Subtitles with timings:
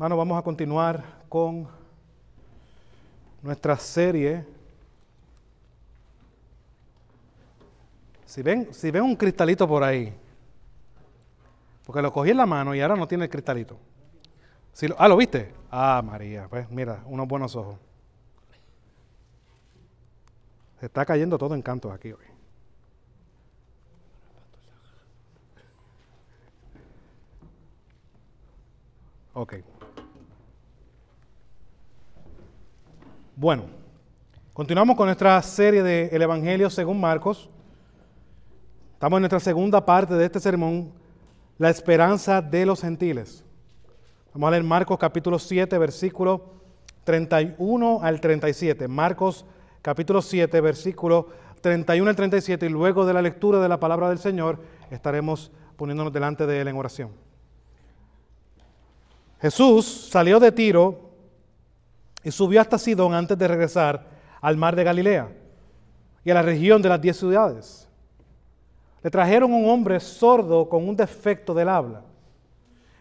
[0.00, 1.68] Hermano, vamos a continuar con
[3.42, 4.46] nuestra serie.
[8.24, 10.10] Si ven, si ven un cristalito por ahí,
[11.84, 13.76] porque lo cogí en la mano y ahora no tiene el cristalito.
[14.72, 15.52] Si ah, ¿lo viste?
[15.70, 17.76] Ah, María, pues mira, unos buenos ojos.
[20.78, 22.24] Se está cayendo todo en cantos aquí hoy.
[29.34, 29.56] Ok.
[33.40, 33.64] Bueno,
[34.52, 37.48] continuamos con nuestra serie de El Evangelio según Marcos.
[38.92, 40.92] Estamos en nuestra segunda parte de este sermón,
[41.56, 43.42] la esperanza de los gentiles.
[44.34, 46.50] Vamos a leer Marcos capítulo 7, versículo
[47.04, 48.86] 31 al 37.
[48.88, 49.46] Marcos
[49.80, 51.28] capítulo 7, versículo
[51.62, 52.66] 31 al 37.
[52.66, 54.58] Y luego de la lectura de la palabra del Señor,
[54.90, 57.08] estaremos poniéndonos delante de Él en oración.
[59.40, 61.09] Jesús salió de Tiro
[62.22, 64.06] y subió hasta Sidón antes de regresar
[64.40, 65.28] al mar de Galilea
[66.24, 67.88] y a la región de las diez ciudades.
[69.02, 72.02] Le trajeron un hombre sordo con un defecto del habla.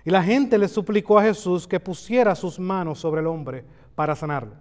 [0.06, 4.16] Y la gente le suplicó a Jesús que pusiera sus manos sobre el hombre para
[4.16, 4.54] sanarlo.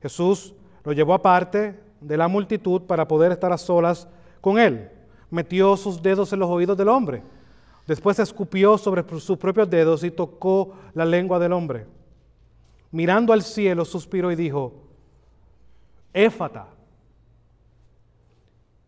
[0.00, 4.06] Jesús lo llevó aparte de la multitud para poder estar a solas
[4.40, 4.90] con él.
[5.30, 7.22] Metió sus dedos en los oídos del hombre.
[7.86, 11.86] Después escupió sobre sus propios dedos y tocó la lengua del hombre.
[12.92, 14.74] Mirando al cielo, suspiró y dijo,
[16.12, 16.68] Éfata,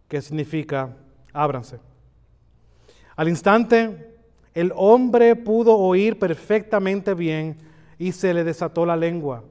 [0.08, 0.94] que significa
[1.32, 1.80] ábranse.
[3.16, 4.14] Al instante,
[4.52, 7.56] el hombre pudo oír perfectamente bien
[7.98, 9.42] y se le desató la lengua,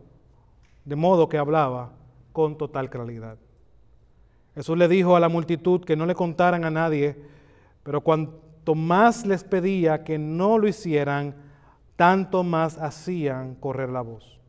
[0.86, 1.92] de modo que hablaba
[2.32, 3.38] con total claridad.
[4.56, 7.16] Jesús le dijo a la multitud que no le contaran a nadie,
[7.84, 11.36] pero cuanto más les pedía que no lo hicieran,
[11.96, 14.40] tanto más hacían correr la voz.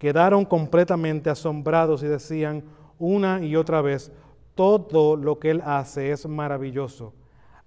[0.00, 2.64] Quedaron completamente asombrados y decían
[2.98, 4.10] una y otra vez,
[4.54, 7.12] todo lo que Él hace es maravilloso.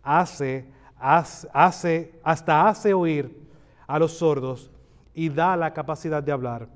[0.02, 0.66] Hace,
[0.98, 3.40] hace, hace, hasta hace oír
[3.86, 4.72] a los sordos
[5.14, 6.68] y da la capacidad de hablar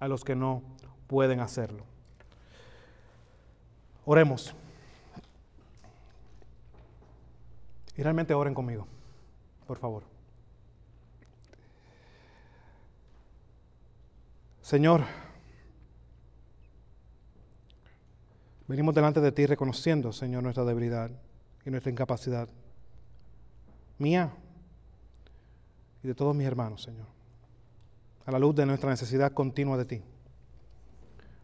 [0.00, 0.62] a los que no
[1.06, 1.82] pueden hacerlo.
[4.04, 4.54] Oremos.
[7.96, 8.86] Y realmente oren conmigo,
[9.66, 10.15] por favor.
[14.66, 15.04] Señor,
[18.66, 21.08] venimos delante de ti reconociendo, Señor, nuestra debilidad
[21.64, 22.48] y nuestra incapacidad.
[23.96, 24.32] Mía
[26.02, 27.06] y de todos mis hermanos, Señor.
[28.24, 30.02] A la luz de nuestra necesidad continua de ti,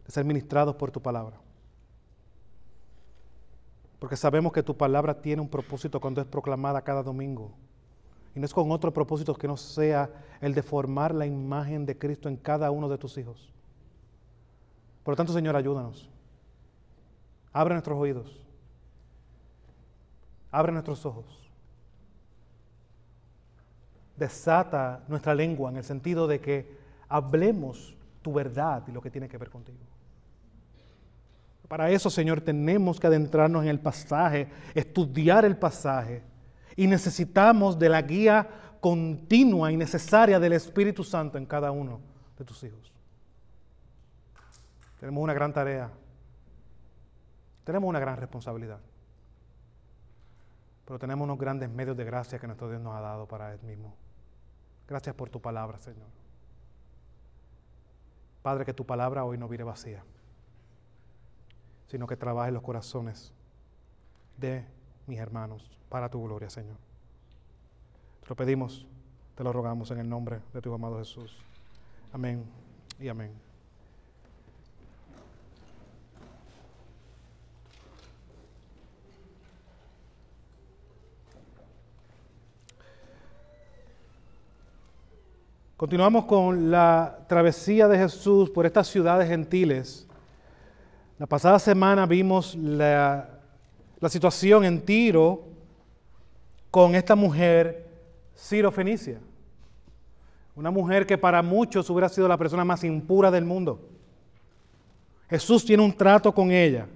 [0.05, 1.39] de ser ministrados por tu palabra.
[3.99, 7.53] Porque sabemos que tu palabra tiene un propósito cuando es proclamada cada domingo.
[8.35, 10.09] Y no es con otro propósito que no sea
[10.41, 13.51] el de formar la imagen de Cristo en cada uno de tus hijos.
[15.03, 16.09] Por lo tanto, Señor, ayúdanos.
[17.51, 18.41] Abre nuestros oídos.
[20.51, 21.25] Abre nuestros ojos.
[24.17, 26.77] Desata nuestra lengua en el sentido de que
[27.09, 29.79] hablemos tu verdad y lo que tiene que ver contigo.
[31.67, 36.21] Para eso, Señor, tenemos que adentrarnos en el pasaje, estudiar el pasaje.
[36.75, 38.47] Y necesitamos de la guía
[38.79, 41.99] continua y necesaria del Espíritu Santo en cada uno
[42.37, 42.91] de tus hijos.
[44.99, 45.91] Tenemos una gran tarea.
[47.63, 48.79] Tenemos una gran responsabilidad.
[50.85, 53.61] Pero tenemos unos grandes medios de gracia que nuestro Dios nos ha dado para Él
[53.63, 53.95] mismo.
[54.87, 56.07] Gracias por tu palabra, Señor.
[58.41, 60.03] Padre, que tu palabra hoy no vire vacía
[61.93, 63.31] sino que trabaje los corazones
[64.37, 64.65] de
[65.05, 66.75] mis hermanos para tu gloria, Señor.
[68.21, 68.83] Te lo pedimos,
[69.35, 71.37] te lo rogamos en el nombre de tu amado Jesús.
[72.11, 72.43] Amén
[72.99, 73.31] y amén.
[85.77, 90.07] Continuamos con la travesía de Jesús por estas ciudades gentiles.
[91.19, 93.29] La pasada semana vimos la,
[94.09, 95.52] situación en Tiro
[96.73, 97.85] con esta mujer
[98.35, 99.19] Ciro Fenicia.
[100.55, 103.79] Una mujer que para muchos hubiera sido la persona más impura del mundo.
[105.29, 106.87] Jesús tiene un trato con ella.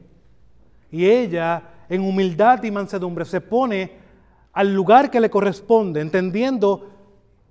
[0.90, 3.92] Y ella, en humildad y mansedumbre, se pone
[4.52, 6.90] al lugar que le corresponde, entendiendo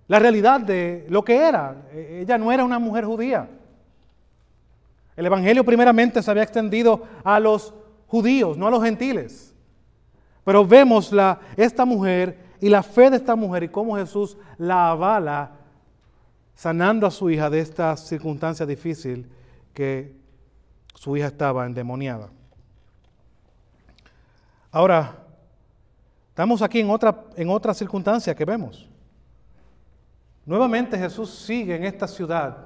[0.08, 1.87] la realidad de lo que era.
[1.94, 3.49] Ella no era una mujer judía.
[5.17, 7.73] El Evangelio primeramente se había extendido a los
[8.08, 9.55] judíos, no a los gentiles.
[10.46, 14.90] Pero vemos la, esta mujer y la fe de esta mujer y cómo Jesús la
[14.90, 15.50] avala
[16.54, 19.28] sanando a su hija de esta circunstancia difícil
[19.75, 20.14] que
[20.94, 22.28] su hija estaba endemoniada.
[24.70, 25.16] Ahora,
[26.28, 28.88] estamos aquí en otra, en otra circunstancia que vemos.
[30.44, 32.56] Nuevamente Jesús sigue en esta ciudad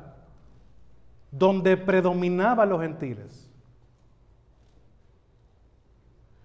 [1.31, 3.50] donde predominaban los gentiles.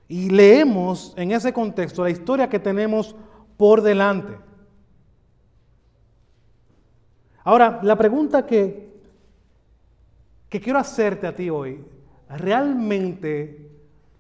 [0.08, 3.16] Y leemos en ese contexto la historia que tenemos
[3.58, 4.38] por delante.
[7.44, 8.92] Ahora, la pregunta que,
[10.50, 11.84] que quiero hacerte a ti hoy,
[12.30, 13.70] ¿realmente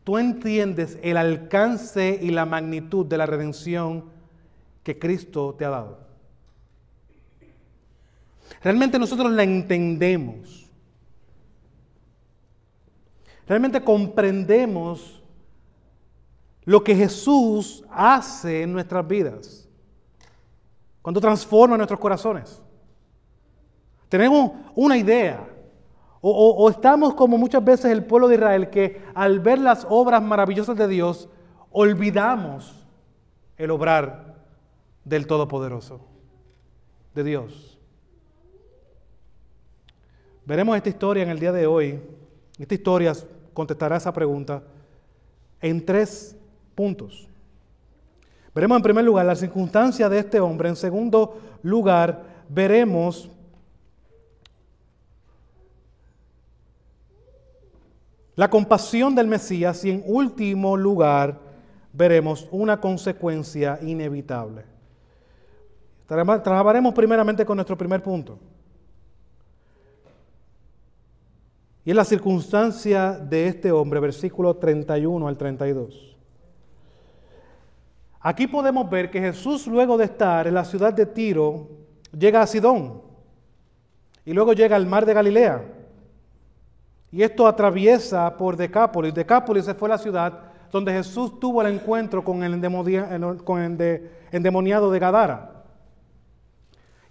[0.03, 4.05] tú entiendes el alcance y la magnitud de la redención
[4.83, 5.99] que Cristo te ha dado?
[8.61, 10.69] Realmente nosotros la entendemos.
[13.47, 15.14] Realmente comprendemos
[16.65, 19.67] lo que Jesús hace en nuestras vidas.
[21.01, 22.61] Cuando transforma nuestros corazones.
[24.09, 25.47] Tenemos una idea.
[26.27, 30.75] O, estamos como muchas veces el pueblo de Israel que al ver las obras maravillosas
[30.75, 31.29] de Dios
[31.71, 32.83] olvidamos
[33.57, 34.33] el obrar
[35.03, 36.01] del Todopoderoso,
[37.13, 37.77] de Dios.
[40.45, 42.01] Veremos esta historia en el día de hoy.
[42.57, 43.13] Esta historia
[43.53, 44.63] contestará esa pregunta
[45.61, 46.35] en tres
[46.75, 47.27] puntos.
[48.53, 50.69] Veremos en primer lugar la circunstancia de este hombre.
[50.69, 53.29] En segundo lugar, veremos
[58.35, 61.39] la compasión del Mesías y en último lugar
[61.91, 64.63] veremos una consecuencia inevitable.
[66.07, 68.37] Trabajaremos primeramente con nuestro primer punto.
[71.83, 76.14] Y es la circunstancia de este hombre, versículo 31 al 32.
[78.27, 81.69] Aquí podemos ver que Jesús, luego de estar en la ciudad de Tiro,
[82.11, 83.03] llega a Sidón
[84.25, 85.63] y luego llega al mar de Galilea.
[87.11, 89.13] Y esto atraviesa por Decápolis.
[89.13, 90.39] Decápolis fue la ciudad
[90.71, 92.55] donde Jesús tuvo el encuentro con el
[94.31, 95.63] endemoniado de Gadara.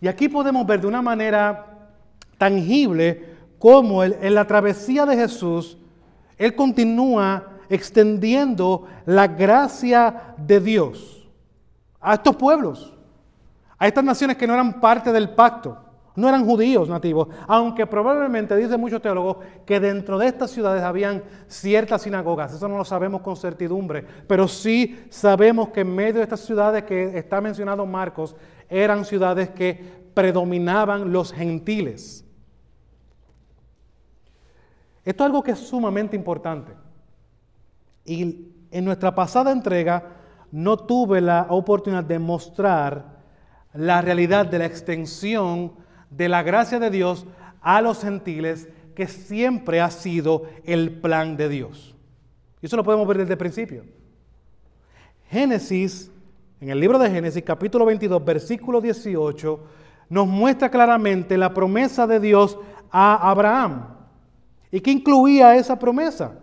[0.01, 1.65] Y aquí podemos ver de una manera
[2.39, 5.79] tangible cómo en la travesía de Jesús,
[6.37, 11.29] Él continúa extendiendo la gracia de Dios
[12.01, 12.93] a estos pueblos,
[13.79, 15.79] a estas naciones que no eran parte del pacto,
[16.17, 21.25] no eran judíos nativos, aunque probablemente dicen muchos teólogos que dentro de estas ciudades habían
[21.49, 26.23] ciertas sinagogas, eso no lo sabemos con certidumbre, pero sí sabemos que en medio de
[26.23, 28.37] estas ciudades que está mencionado Marcos,
[28.69, 32.25] eran ciudades que predominaban los gentiles.
[35.05, 36.73] Esto es algo que es sumamente importante.
[38.05, 40.15] Y en nuestra pasada entrega
[40.51, 43.15] no tuve la oportunidad de mostrar
[43.73, 45.73] la realidad de la extensión
[46.11, 47.27] de la gracia de Dios
[47.61, 51.97] a los gentiles, que siempre ha sido el plan de Dios.
[52.63, 53.85] Y eso lo podemos ver desde el principio.
[55.29, 56.11] Génesis,
[56.61, 59.61] en el libro de Génesis, capítulo 22, versículo 18,
[60.09, 62.57] nos muestra claramente la promesa de Dios
[62.91, 63.89] a Abraham.
[64.71, 66.39] ¿Y qué incluía esa promesa?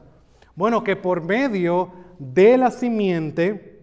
[0.56, 3.80] Bueno, que por medio de la simiente,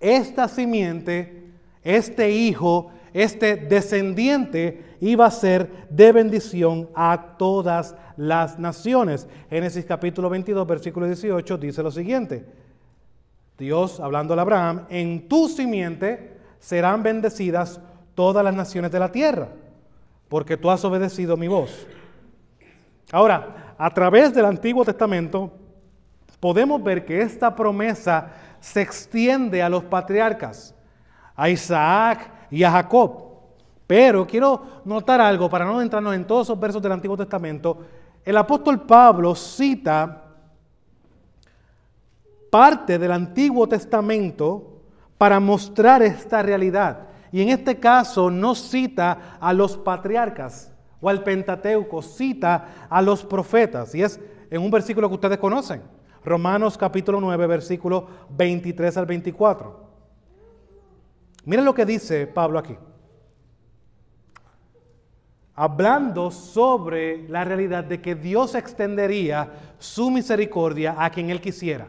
[0.00, 9.28] esta simiente, este hijo, este descendiente iba a ser de bendición a todas las naciones.
[9.48, 12.44] Génesis capítulo 22, versículo 18 dice lo siguiente.
[13.56, 17.80] Dios, hablando a Abraham, en tu simiente serán bendecidas
[18.14, 19.48] todas las naciones de la tierra,
[20.28, 21.86] porque tú has obedecido mi voz.
[23.10, 25.52] Ahora, a través del Antiguo Testamento
[26.40, 28.30] podemos ver que esta promesa
[28.60, 30.74] se extiende a los patriarcas,
[31.34, 33.24] a Isaac y a Jacob.
[33.86, 37.78] Pero quiero notar algo para no entrarnos en todos esos versos del Antiguo Testamento.
[38.24, 40.24] El apóstol Pablo cita
[42.50, 44.82] parte del Antiguo Testamento
[45.16, 47.06] para mostrar esta realidad.
[47.32, 53.24] Y en este caso no cita a los patriarcas, o al Pentateuco, cita a los
[53.24, 53.94] profetas.
[53.94, 55.82] Y es en un versículo que ustedes conocen.
[56.24, 59.88] Romanos capítulo 9, versículo 23 al 24.
[61.44, 62.76] Miren lo que dice Pablo aquí.
[65.54, 71.88] Hablando sobre la realidad de que Dios extendería su misericordia a quien Él quisiera.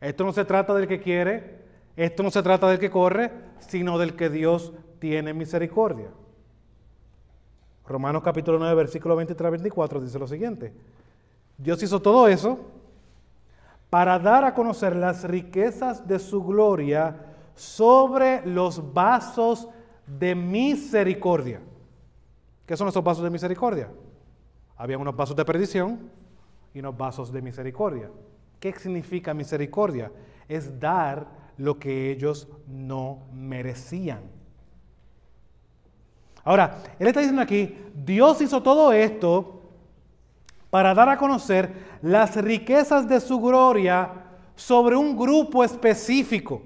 [0.00, 1.62] Esto no se trata del que quiere,
[1.96, 6.08] esto no se trata del que corre, sino del que Dios tiene misericordia.
[7.86, 10.72] Romanos capítulo 9, versículo 23 24 dice lo siguiente.
[11.58, 12.60] Dios hizo todo eso
[13.90, 17.16] para dar a conocer las riquezas de su gloria
[17.54, 19.68] sobre los vasos
[20.06, 21.60] de misericordia.
[22.64, 23.88] ¿Qué son esos vasos de misericordia?
[24.76, 25.98] Había unos vasos de perdición
[26.72, 28.08] y unos vasos de misericordia.
[28.60, 30.12] ¿Qué significa misericordia?
[30.48, 34.20] Es dar lo que ellos no merecían.
[36.44, 39.57] Ahora, él está diciendo aquí, Dios hizo todo esto
[40.70, 41.72] para dar a conocer
[42.02, 44.10] las riquezas de su gloria
[44.54, 46.62] sobre un grupo específico,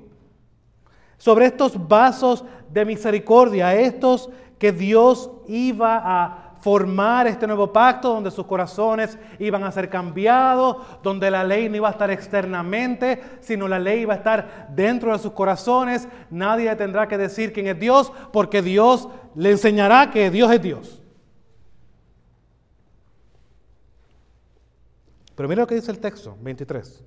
[1.19, 4.29] sobre estos vasos de misericordia, estos
[4.59, 10.77] que Dios iba a formar este nuevo pacto donde sus corazones iban a ser cambiados,
[11.03, 15.13] donde la ley no iba a estar externamente, sino la ley iba a estar dentro
[15.13, 16.09] de sus corazones.
[16.31, 21.02] Nadie tendrá que decir quién es Dios, porque Dios le enseñará que Dios es Dios.
[25.43, 27.03] Pero mira lo que dice el texto, 23.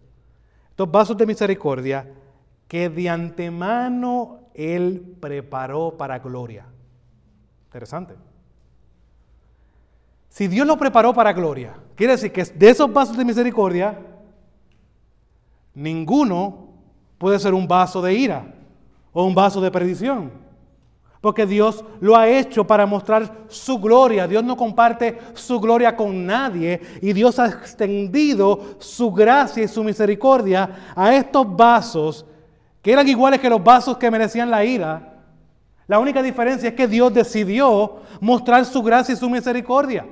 [0.72, 2.06] Estos vasos de misericordia
[2.68, 6.66] que de antemano Él preparó para gloria.
[7.68, 8.16] Interesante.
[10.28, 14.02] Si Dios lo preparó para gloria, quiere decir que de esos vasos de misericordia,
[15.74, 16.74] ninguno
[17.18, 18.54] puede ser un vaso de ira
[19.14, 20.30] o un vaso de perdición.
[21.26, 24.28] Porque Dios lo ha hecho para mostrar su gloria.
[24.28, 26.80] Dios no comparte su gloria con nadie.
[27.02, 32.28] Y Dios ha extendido su gracia y su misericordia a estos vasos
[32.84, 35.24] que eran iguales que los vasos que merecían la ira.
[35.88, 40.06] La única diferencia es que Dios decidió mostrar su gracia y su misericordia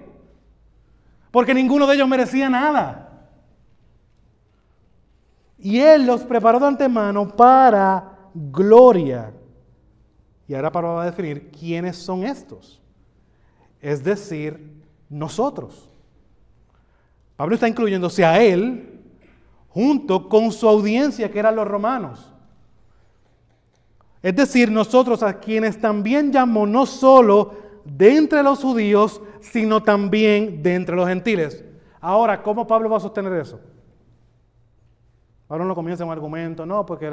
[1.33, 3.09] porque ninguno de ellos merecía nada.
[5.57, 9.33] Y Él los preparó de antemano para gloria.
[10.47, 12.81] Y ahora Pablo va a definir quiénes son estos.
[13.81, 15.89] Es decir, nosotros.
[17.35, 19.01] Pablo está incluyéndose a Él
[19.69, 22.31] junto con su audiencia que eran los romanos.
[24.21, 30.63] Es decir, nosotros a quienes también llamó no solo de entre los judíos, sino también
[30.63, 31.65] de entre los gentiles.
[31.99, 33.59] Ahora, ¿cómo Pablo va a sostener eso?
[35.47, 37.11] Pablo no comienza un argumento, no, porque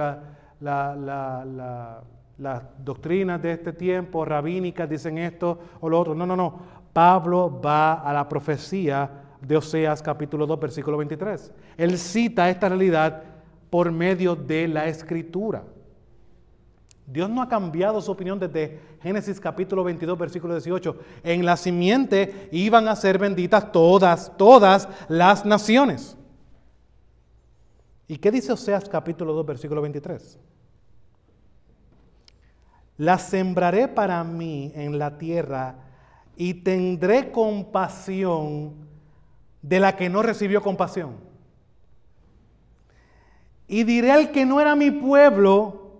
[2.40, 6.14] las doctrinas de este tiempo, rabínicas, dicen esto o lo otro.
[6.14, 6.58] No, no, no.
[6.92, 11.52] Pablo va a la profecía de Oseas capítulo 2, versículo 23.
[11.76, 13.22] Él cita esta realidad
[13.68, 15.62] por medio de la escritura.
[17.06, 20.96] Dios no ha cambiado su opinión desde Génesis capítulo 22, versículo 18.
[21.22, 26.16] En la simiente iban a ser benditas todas, todas las naciones.
[28.08, 30.38] ¿Y qué dice Oseas capítulo 2, versículo 23?
[33.00, 35.74] La sembraré para mí en la tierra
[36.36, 38.74] y tendré compasión
[39.62, 41.16] de la que no recibió compasión.
[43.66, 45.92] Y diré al que no era mi pueblo,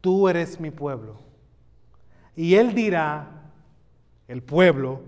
[0.00, 1.18] tú eres mi pueblo.
[2.34, 3.28] Y él dirá,
[4.26, 5.02] el pueblo,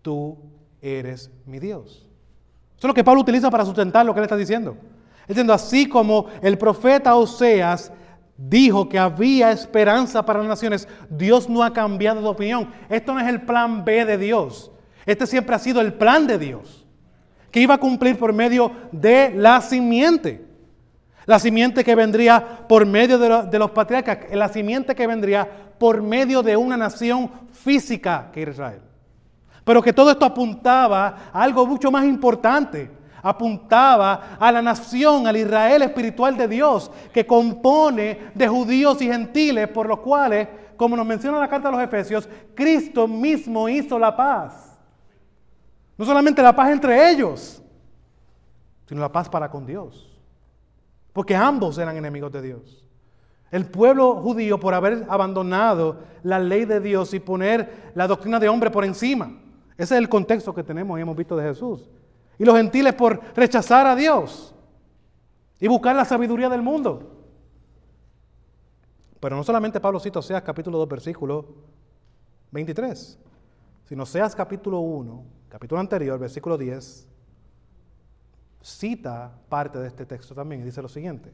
[0.00, 0.38] tú
[0.80, 2.06] eres mi Dios.
[2.78, 4.78] Eso es lo que Pablo utiliza para sustentar lo que él está diciendo.
[5.26, 7.92] Diciendo, así como el profeta Oseas
[8.38, 12.70] dijo que había esperanza para las naciones, Dios no ha cambiado de opinión.
[12.88, 14.70] Esto no es el plan B de Dios.
[15.04, 16.86] Este siempre ha sido el plan de Dios,
[17.50, 20.46] que iba a cumplir por medio de la simiente.
[21.26, 25.46] La simiente que vendría por medio de, los patriarcas, la simiente que vendría
[25.78, 28.80] por medio de una nación física que Israel.
[29.64, 32.90] Pero que todo esto apuntaba a algo mucho más importante.
[33.22, 39.68] Apuntaba a la nación, al Israel espiritual de Dios, que compone de judíos y gentiles,
[39.68, 44.16] por los cuales, como nos menciona la carta de los Efesios, Cristo mismo hizo la
[44.16, 44.78] paz.
[45.96, 47.62] No solamente la paz entre ellos,
[48.86, 50.08] sino la paz para con Dios
[51.18, 52.84] porque ambos eran enemigos de Dios.
[53.50, 58.48] El pueblo judío por haber abandonado la ley de Dios y poner la doctrina de
[58.48, 59.36] hombre por encima.
[59.76, 61.90] Ese es el contexto que tenemos y hemos visto de Jesús.
[62.38, 64.54] Y los gentiles por rechazar a Dios
[65.60, 67.16] y buscar la sabiduría del mundo.
[69.20, 71.46] Pero no solamente Pablo cita Oseas capítulo 2 versículo
[72.52, 73.18] 23,
[73.84, 77.08] sino Oseas capítulo 1, capítulo anterior, versículo 10,
[78.60, 81.32] cita parte de este texto también y dice lo siguiente.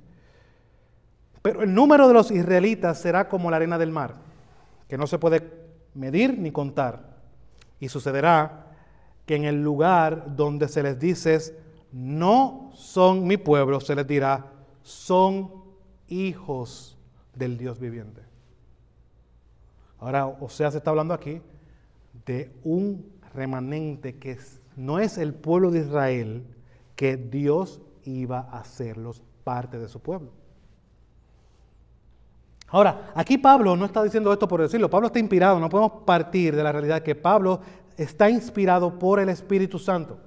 [1.43, 4.15] Pero el número de los israelitas será como la arena del mar,
[4.89, 5.43] que no se puede
[5.93, 7.13] medir ni contar.
[7.81, 8.64] Y sucederá
[9.27, 11.57] que en el lugar donde se les dice,
[11.93, 14.53] no son mi pueblo, se les dirá,
[14.83, 15.51] son
[16.09, 16.97] hijos
[17.35, 18.23] del Dios viviente.
[19.99, 21.41] Ahora, o sea, se está hablando aquí
[22.27, 24.39] de un remanente que
[24.77, 26.45] no es el pueblo de Israel,
[26.97, 30.31] que Dios iba a hacerlos parte de su pueblo.
[32.69, 36.57] Ahora, aquí Pablo no está diciendo esto por decirlo, Pablo está inspirado, no podemos partir
[36.57, 37.61] de la realidad que Pablo
[37.97, 40.19] está inspirado por el Espíritu Santo.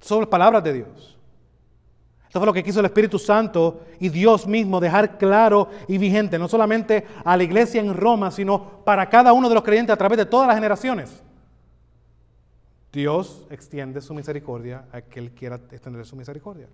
[0.00, 1.18] Son palabras de Dios.
[2.26, 6.38] Esto fue lo que quiso el Espíritu Santo y Dios mismo dejar claro y vigente,
[6.38, 9.98] no solamente a la iglesia en Roma, sino para cada uno de los creyentes a
[9.98, 11.22] través de todas las generaciones.
[12.90, 16.68] Dios extiende su misericordia a que Él quiera extender su misericordia.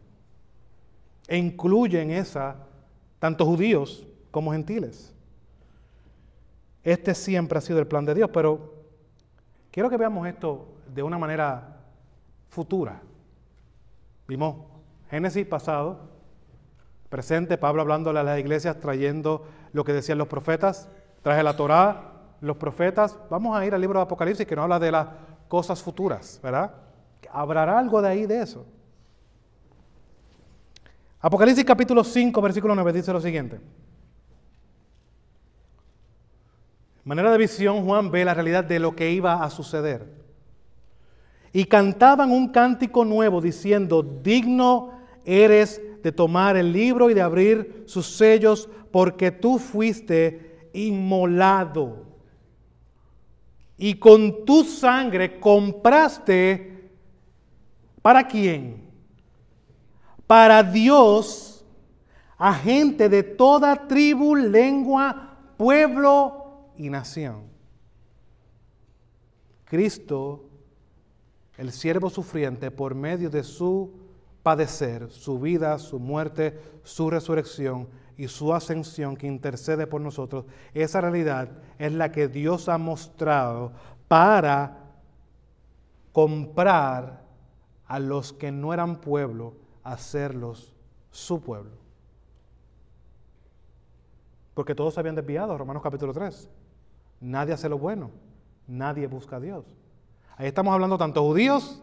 [1.26, 2.56] E incluye en esa
[3.18, 5.12] tanto judíos como gentiles.
[6.82, 8.74] Este siempre ha sido el plan de Dios, pero
[9.70, 11.76] quiero que veamos esto de una manera
[12.48, 13.00] futura.
[14.26, 14.56] Vimos
[15.10, 16.00] Génesis pasado,
[17.08, 20.88] presente, Pablo hablándole a las iglesias, trayendo lo que decían los profetas,
[21.22, 23.18] traje la Torá, los profetas.
[23.30, 25.08] Vamos a ir al libro de Apocalipsis que nos habla de las
[25.48, 26.74] cosas futuras, ¿verdad?
[27.32, 28.66] Habrá algo de ahí de eso.
[31.20, 33.56] Apocalipsis capítulo 5, versículo 9 dice lo siguiente.
[33.56, 33.60] De
[37.08, 40.06] manera de visión, Juan ve la realidad de lo que iba a suceder.
[41.52, 44.92] Y cantaban un cántico nuevo diciendo, digno
[45.24, 52.06] eres de tomar el libro y de abrir sus sellos, porque tú fuiste inmolado.
[53.76, 56.90] Y con tu sangre compraste,
[58.02, 58.88] ¿para quién?
[60.28, 61.64] para Dios
[62.36, 66.47] a gente de toda tribu, lengua, pueblo
[66.78, 67.42] y nación.
[69.64, 70.44] Cristo,
[71.58, 73.92] el siervo sufriente, por medio de su
[74.42, 81.00] padecer, su vida, su muerte, su resurrección y su ascensión que intercede por nosotros, esa
[81.00, 83.72] realidad es la que Dios ha mostrado
[84.08, 84.78] para
[86.12, 87.24] comprar
[87.86, 90.74] a los que no eran pueblo hacerlos
[91.10, 91.76] su pueblo.
[94.54, 96.48] Porque todos se habían desviado, Romanos capítulo 3.
[97.20, 98.10] Nadie hace lo bueno,
[98.66, 99.64] nadie busca a Dios.
[100.36, 101.82] Ahí estamos hablando tanto judíos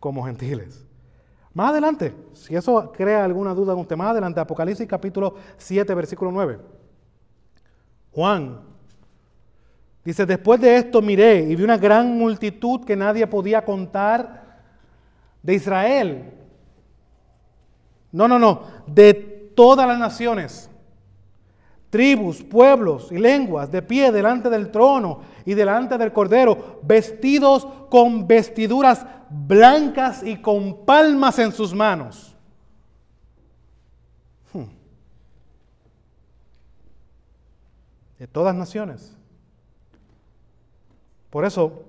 [0.00, 0.86] como gentiles.
[1.52, 6.30] Más adelante, si eso crea alguna duda en usted, más adelante, Apocalipsis capítulo 7, versículo
[6.32, 6.58] 9.
[8.12, 8.60] Juan
[10.04, 14.58] dice, después de esto miré y vi una gran multitud que nadie podía contar
[15.42, 16.40] de Israel
[18.12, 18.62] no, no, no.
[18.86, 20.69] De todas las naciones,
[21.90, 28.26] tribus, pueblos y lenguas, de pie delante del trono y delante del Cordero, vestidos con
[28.26, 32.36] vestiduras blancas y con palmas en sus manos.
[34.52, 34.64] Hmm.
[38.18, 39.16] De todas naciones.
[41.28, 41.84] Por eso,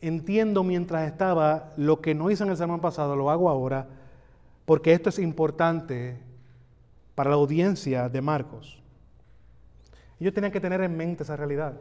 [0.00, 3.86] entiendo mientras estaba lo que no hice en el sermón pasado, lo hago ahora,
[4.64, 6.18] porque esto es importante
[7.14, 8.82] para la audiencia de Marcos.
[10.20, 11.74] Yo tenía que tener en mente esa realidad,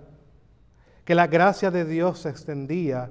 [1.05, 3.09] que la gracia de Dios se extendía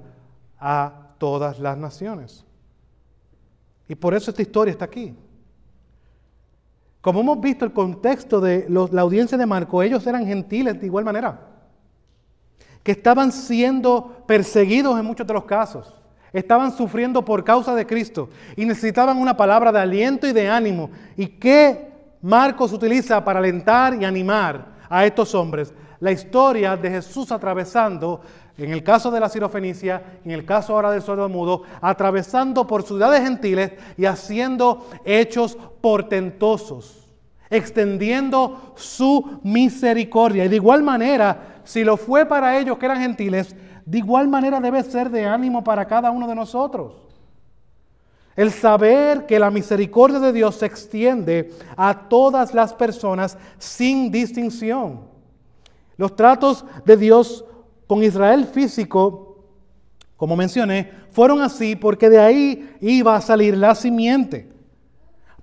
[0.59, 2.45] a todas las naciones.
[3.87, 5.15] Y por eso esta historia está aquí.
[7.01, 11.03] Como hemos visto el contexto de la audiencia de Marcos, ellos eran gentiles de igual
[11.03, 11.53] manera
[12.83, 15.93] que estaban siendo perseguidos en muchos de los casos,
[16.33, 20.91] estaban sufriendo por causa de Cristo y necesitaban una palabra de aliento y de ánimo.
[21.15, 21.92] ¿Y qué
[22.23, 25.73] Marcos utiliza para alentar y animar a estos hombres?
[25.99, 28.21] La historia de Jesús atravesando,
[28.57, 32.83] en el caso de la Sirofenicia, en el caso ahora del sordo mudo, atravesando por
[32.83, 37.01] ciudades gentiles y haciendo hechos portentosos
[37.49, 40.45] extendiendo su misericordia.
[40.45, 43.55] Y de igual manera, si lo fue para ellos que eran gentiles,
[43.85, 47.12] de igual manera debe ser de ánimo para cada uno de nosotros.
[48.35, 55.01] El saber que la misericordia de Dios se extiende a todas las personas sin distinción.
[55.97, 57.45] Los tratos de Dios
[57.85, 59.37] con Israel físico,
[60.17, 64.51] como mencioné, fueron así porque de ahí iba a salir la simiente.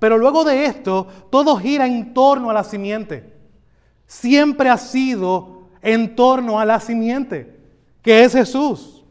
[0.00, 3.32] Pero luego de esto, todo gira en torno a la simiente.
[4.06, 7.60] Siempre ha sido en torno a la simiente,
[8.02, 9.04] que es Jesús.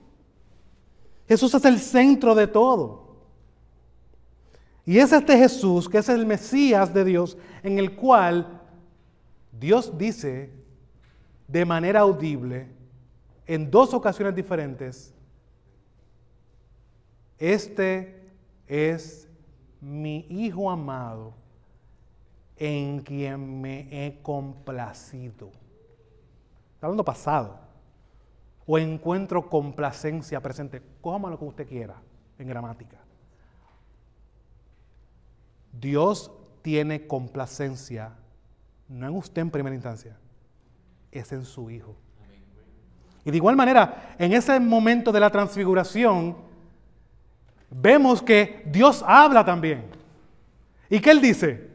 [1.27, 3.08] Jesús es el centro de todo.
[4.85, 8.61] Y es este Jesús, que es el Mesías de Dios, en el cual
[9.51, 10.51] Dios dice
[11.47, 12.67] de manera audible,
[13.45, 15.13] en dos ocasiones diferentes,
[17.37, 18.31] este
[18.67, 19.27] es
[19.81, 21.33] mi Hijo amado,
[22.57, 25.49] en quien me he complacido.
[26.75, 27.57] Está hablando pasado.
[28.65, 30.81] O encuentro complacencia presente.
[31.01, 31.95] Cójame lo que usted quiera
[32.37, 32.98] en gramática.
[35.79, 38.13] Dios tiene complacencia,
[38.87, 40.17] no en usted en primera instancia,
[41.11, 41.95] es en su Hijo.
[43.25, 46.37] Y de igual manera, en ese momento de la transfiguración,
[47.69, 49.85] vemos que Dios habla también.
[50.89, 51.69] ¿Y qué Él dice?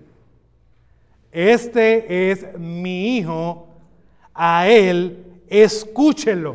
[1.31, 3.69] Este es mi Hijo,
[4.33, 6.53] a Él escúchenlo.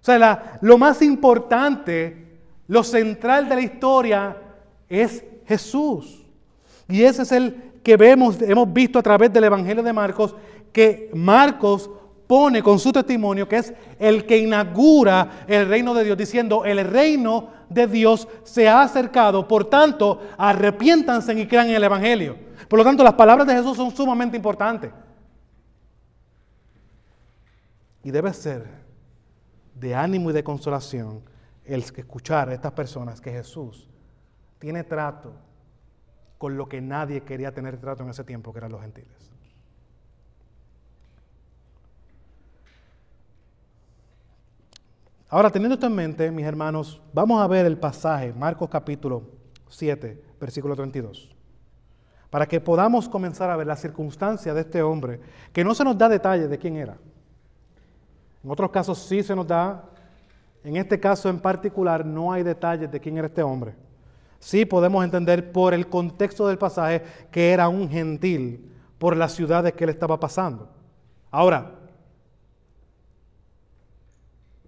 [0.00, 4.36] O sea, lo más importante, lo central de la historia
[4.88, 6.22] es Jesús.
[6.88, 10.34] Y ese es el que vemos, hemos visto a través del Evangelio de Marcos,
[10.72, 11.90] que Marcos
[12.26, 16.84] pone con su testimonio que es el que inaugura el reino de Dios, diciendo, el
[16.84, 22.36] reino de Dios se ha acercado, por tanto, arrepiéntanse y crean en el Evangelio.
[22.68, 24.90] Por lo tanto, las palabras de Jesús son sumamente importantes.
[28.02, 28.64] Y debe ser
[29.74, 31.22] de ánimo y de consolación
[31.64, 33.85] el escuchar a estas personas que Jesús
[34.66, 35.32] tiene trato
[36.38, 39.30] con lo que nadie quería tener trato en ese tiempo, que eran los gentiles.
[45.28, 49.22] Ahora, teniendo esto en mente, mis hermanos, vamos a ver el pasaje, Marcos capítulo
[49.68, 51.32] 7, versículo 32,
[52.28, 55.20] para que podamos comenzar a ver la circunstancia de este hombre,
[55.52, 56.98] que no se nos da detalles de quién era.
[58.42, 59.84] En otros casos sí se nos da,
[60.64, 63.85] en este caso en particular no hay detalles de quién era este hombre.
[64.38, 69.72] Sí podemos entender por el contexto del pasaje que era un gentil por las ciudades
[69.72, 70.68] que él estaba pasando.
[71.30, 71.74] Ahora,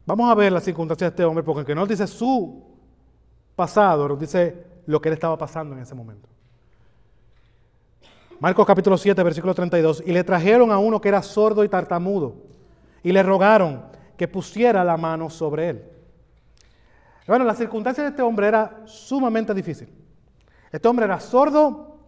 [0.05, 2.65] vamos a ver la circunstancia de este hombre, porque aunque no dice su
[3.57, 6.29] pasado, nos dice lo que él estaba pasando en ese momento.
[8.41, 12.37] Marcos capítulo 7, versículo 32, y le trajeron a uno que era sordo y tartamudo,
[13.03, 13.83] y le rogaron
[14.17, 15.85] que pusiera la mano sobre él.
[17.29, 19.87] Bueno, la circunstancia de este hombre era sumamente difícil.
[20.73, 21.99] Este hombre era sordo,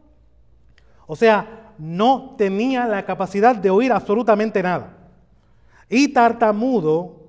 [1.07, 4.97] o sea, no tenía la capacidad de oír absolutamente nada.
[5.91, 7.21] Y tartamudo,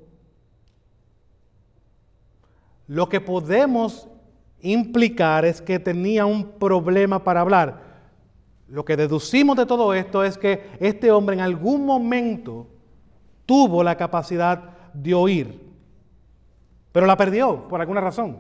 [2.88, 4.08] lo que podemos
[4.62, 7.82] implicar es que tenía un problema para hablar.
[8.70, 12.68] Lo que deducimos de todo esto es que este hombre en algún momento
[13.46, 15.71] tuvo la capacidad de oír
[16.92, 18.40] pero la perdió por alguna razón.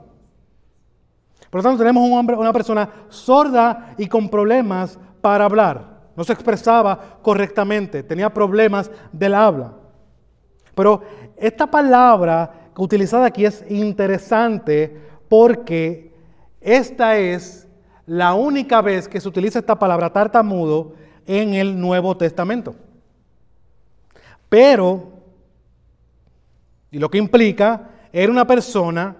[1.50, 5.92] Por lo tanto, tenemos un hombre, una persona sorda y con problemas para hablar.
[6.16, 9.74] No se expresaba correctamente, tenía problemas del habla.
[10.76, 11.02] Pero
[11.38, 16.14] esta palabra utilizada aquí es interesante porque
[16.60, 17.68] esta es
[18.06, 20.94] la única vez que se utiliza esta palabra tartamudo
[21.26, 22.76] en el Nuevo Testamento.
[24.50, 25.12] Pero,
[26.92, 29.16] y lo que implica era una persona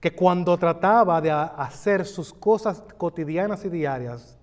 [0.00, 4.38] que cuando trataba de hacer sus cosas cotidianas y diarias,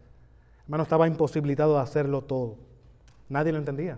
[0.66, 2.58] hermano, estaba imposibilitado de hacerlo todo.
[3.30, 3.98] Nadie lo entendía.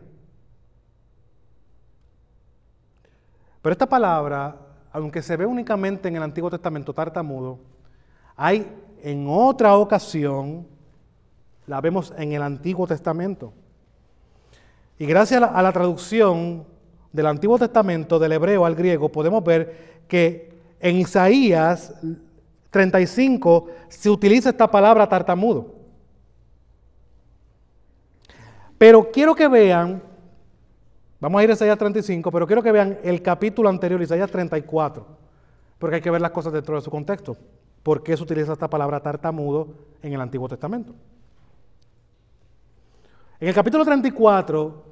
[3.61, 4.55] Pero esta palabra,
[4.91, 7.59] aunque se ve únicamente en el Antiguo Testamento tartamudo,
[8.37, 8.65] hay
[9.03, 10.65] en otra ocasión,
[11.67, 13.53] la vemos en el Antiguo Testamento.
[14.97, 16.65] Y gracias a la, a la traducción
[17.11, 21.93] del Antiguo Testamento, del hebreo al griego, podemos ver que en Isaías
[22.69, 25.75] 35 se utiliza esta palabra tartamudo.
[28.77, 30.01] Pero quiero que vean,
[31.19, 35.05] vamos a ir a Isaías 35, pero quiero que vean el capítulo anterior, Isaías 34,
[35.77, 37.35] porque hay que ver las cosas dentro de su contexto.
[37.83, 39.67] ¿Por qué se utiliza esta palabra tartamudo
[40.01, 40.93] en el Antiguo Testamento?
[43.39, 44.88] En el capítulo 34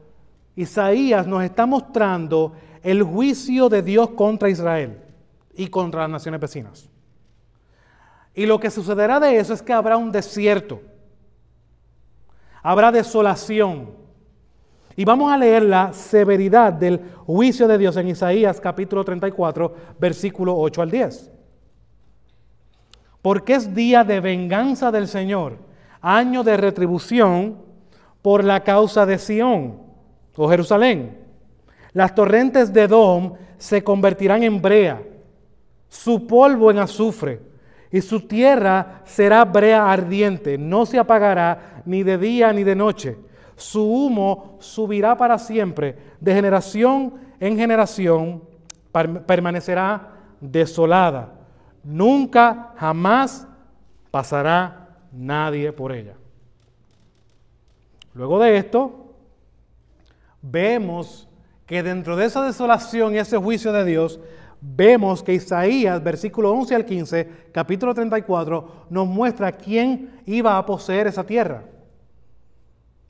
[0.58, 5.00] Isaías nos está mostrando el juicio de Dios contra Israel
[5.56, 6.90] y contra las naciones vecinas.
[8.34, 10.82] Y lo que sucederá de eso es que habrá un desierto,
[12.64, 13.92] habrá desolación.
[14.96, 20.58] Y vamos a leer la severidad del juicio de Dios en Isaías capítulo 34, versículo
[20.58, 21.32] 8 al 10.
[23.22, 25.60] Porque es día de venganza del Señor,
[26.02, 27.60] año de retribución
[28.24, 29.87] por la causa de Sión
[30.38, 31.18] o Jerusalén.
[31.94, 35.02] Las torrentes de Dom se convertirán en brea,
[35.90, 37.42] su polvo en azufre,
[37.92, 43.18] y su tierra será brea ardiente, no se apagará ni de día ni de noche.
[43.56, 48.44] Su humo subirá para siempre, de generación en generación
[49.26, 51.34] permanecerá desolada.
[51.84, 53.48] Nunca, jamás
[54.12, 56.16] pasará nadie por ella.
[58.14, 59.07] Luego de esto,
[60.52, 61.28] vemos
[61.66, 64.20] que dentro de esa desolación y ese juicio de Dios
[64.62, 71.08] vemos que Isaías, versículo 11 al 15, capítulo 34, nos muestra quién iba a poseer
[71.08, 71.64] esa tierra.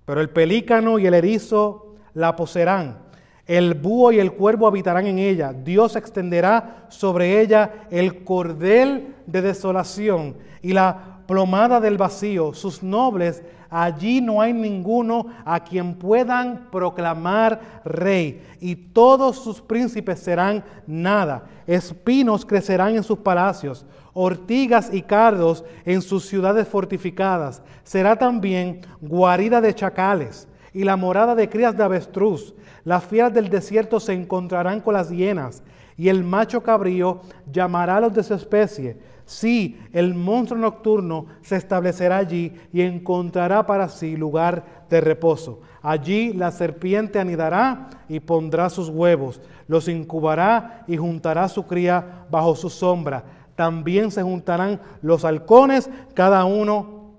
[0.06, 3.00] Pero el pelícano y el erizo la poseerán.
[3.46, 5.54] El búho y el cuervo habitarán en ella.
[5.54, 12.54] Dios extenderá sobre ella el cordel de desolación y la plomada del vacío.
[12.54, 20.20] Sus nobles Allí no hay ninguno a quien puedan proclamar rey, y todos sus príncipes
[20.20, 21.44] serán nada.
[21.66, 27.62] Espinos crecerán en sus palacios, ortigas y cardos en sus ciudades fortificadas.
[27.84, 32.54] Será también guarida de chacales y la morada de crías de avestruz.
[32.86, 35.62] Las fieras del desierto se encontrarán con las hienas,
[35.98, 41.58] y el macho cabrío llamará a los de su especie Sí, el monstruo nocturno se
[41.58, 45.60] establecerá allí y encontrará para sí lugar de reposo.
[45.82, 52.56] Allí la serpiente anidará y pondrá sus huevos, los incubará y juntará su cría bajo
[52.56, 53.26] su sombra.
[53.58, 57.12] También se juntarán los halcones, cada uno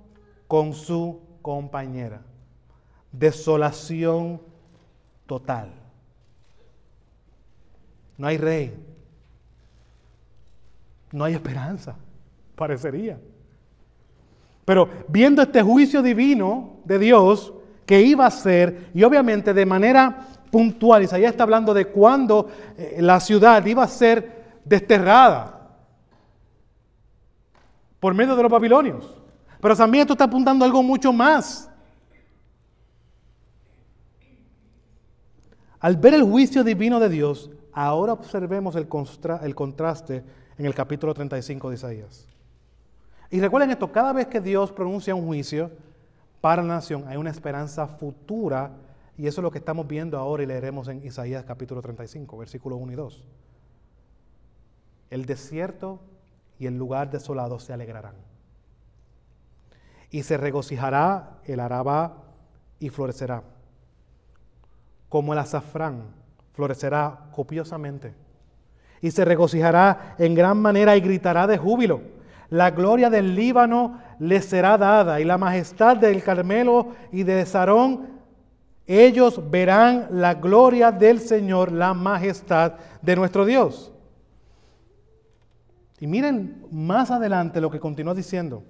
[0.46, 2.22] con su compañera.
[3.12, 4.40] Desolación
[5.26, 5.74] total.
[8.16, 8.74] No hay rey,
[11.12, 11.96] no hay esperanza,
[12.54, 13.18] parecería.
[14.64, 17.52] Pero viendo este juicio divino de Dios
[17.86, 22.98] que iba a ser, y obviamente de manera puntual, Isaías está hablando de cuando eh,
[23.00, 25.70] la ciudad iba a ser desterrada
[27.98, 29.16] por medio de los babilonios.
[29.60, 31.70] Pero también esto está apuntando a algo mucho más.
[35.80, 38.88] Al ver el juicio divino de Dios, ahora observemos el,
[39.42, 40.24] el contraste
[40.58, 42.26] en el capítulo 35 de Isaías.
[43.30, 45.70] Y recuerden esto, cada vez que Dios pronuncia un juicio
[46.40, 48.72] para la nación, hay una esperanza futura,
[49.16, 52.78] y eso es lo que estamos viendo ahora y leeremos en Isaías capítulo 35, versículos
[52.80, 53.24] 1 y 2.
[55.10, 56.00] El desierto
[56.58, 58.14] y el lugar desolado se alegrarán.
[60.10, 62.24] Y se regocijará el araba
[62.80, 63.42] y florecerá.
[65.08, 66.14] Como el azafrán
[66.52, 68.14] florecerá copiosamente
[69.00, 72.00] y se regocijará en gran manera y gritará de júbilo.
[72.50, 78.18] La gloria del Líbano le será dada y la majestad del Carmelo y de Sarón.
[78.86, 83.92] Ellos verán la gloria del Señor, la majestad de nuestro Dios.
[86.00, 88.62] Y miren más adelante lo que continúa diciendo,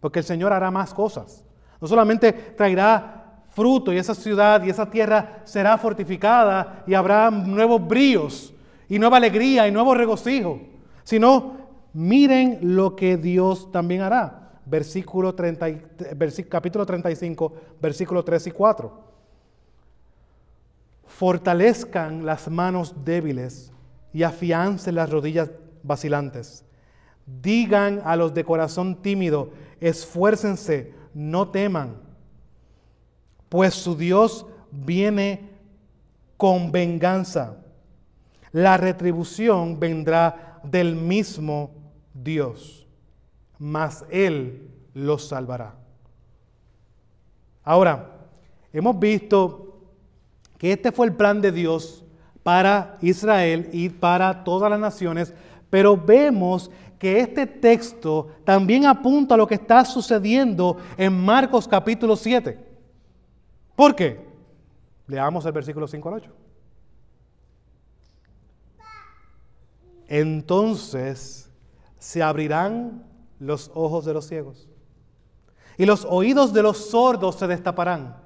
[0.00, 1.44] porque el Señor hará más cosas.
[1.80, 7.86] No solamente traerá fruto y esa ciudad y esa tierra será fortificada y habrá nuevos
[7.86, 8.53] bríos
[8.88, 10.60] y nueva alegría y nuevo regocijo,
[11.04, 11.56] sino
[11.92, 14.60] miren lo que Dios también hará.
[14.66, 15.66] Versículo 30,
[16.48, 19.04] capítulo 35, versículo 3 y 4.
[21.06, 23.72] Fortalezcan las manos débiles
[24.12, 25.50] y afiancen las rodillas
[25.82, 26.64] vacilantes.
[27.26, 31.96] Digan a los de corazón tímido, esfuércense, no teman,
[33.48, 35.50] pues su Dios viene
[36.36, 37.63] con venganza
[38.54, 41.72] la retribución vendrá del mismo
[42.14, 42.86] Dios,
[43.58, 45.74] mas Él los salvará.
[47.64, 48.12] Ahora,
[48.72, 49.80] hemos visto
[50.56, 52.04] que este fue el plan de Dios
[52.44, 55.34] para Israel y para todas las naciones,
[55.68, 62.14] pero vemos que este texto también apunta a lo que está sucediendo en Marcos capítulo
[62.14, 62.56] 7.
[63.74, 64.24] ¿Por qué?
[65.08, 66.43] Leamos el versículo 5 al 8.
[70.08, 71.50] Entonces
[71.98, 73.04] se abrirán
[73.38, 74.68] los ojos de los ciegos
[75.76, 78.16] y los oídos de los sordos se destaparán.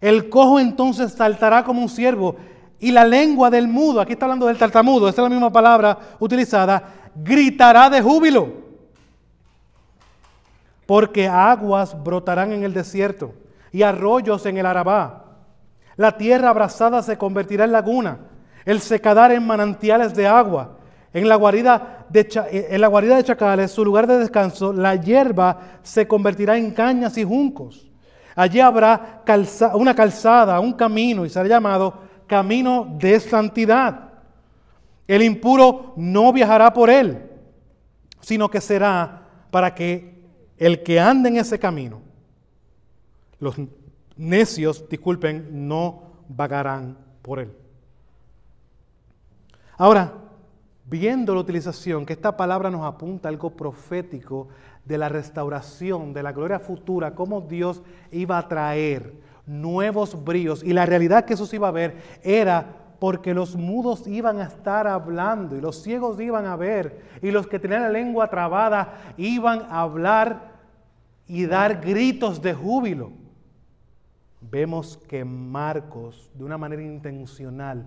[0.00, 2.36] El cojo entonces saltará como un ciervo
[2.78, 5.98] y la lengua del mudo, aquí está hablando del tartamudo, esta es la misma palabra
[6.20, 8.68] utilizada, gritará de júbilo.
[10.86, 13.34] Porque aguas brotarán en el desierto
[13.72, 15.24] y arroyos en el Arabá.
[15.96, 18.18] La tierra abrasada se convertirá en laguna
[18.68, 20.76] el secadar en manantiales de agua.
[21.14, 24.94] En la, guarida de, eh, en la guarida de chacales, su lugar de descanso, la
[24.94, 27.88] hierba se convertirá en cañas y juncos.
[28.36, 29.22] Allí habrá
[29.72, 31.94] una calzada, un camino, y será llamado
[32.26, 34.10] camino de santidad.
[35.06, 37.22] El impuro no viajará por él,
[38.20, 40.26] sino que será para que
[40.58, 42.02] el que ande en ese camino,
[43.40, 43.54] los
[44.14, 47.50] necios, disculpen, no vagarán por él.
[49.78, 50.12] Ahora,
[50.86, 54.48] viendo la utilización, que esta palabra nos apunta algo profético
[54.84, 59.14] de la restauración, de la gloria futura, cómo Dios iba a traer
[59.46, 62.66] nuevos bríos y la realidad que se iba a ver era
[62.98, 67.46] porque los mudos iban a estar hablando y los ciegos iban a ver y los
[67.46, 70.58] que tenían la lengua trabada iban a hablar
[71.28, 73.12] y dar gritos de júbilo.
[74.40, 77.86] Vemos que Marcos, de una manera intencional,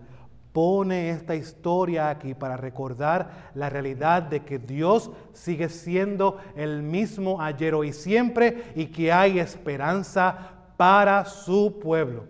[0.52, 7.42] pone esta historia aquí para recordar la realidad de que Dios sigue siendo el mismo
[7.42, 10.38] ayer, hoy y siempre y que hay esperanza
[10.78, 12.26] para su pueblo.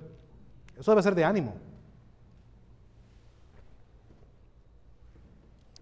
[0.78, 1.56] Eso debe ser de ánimo.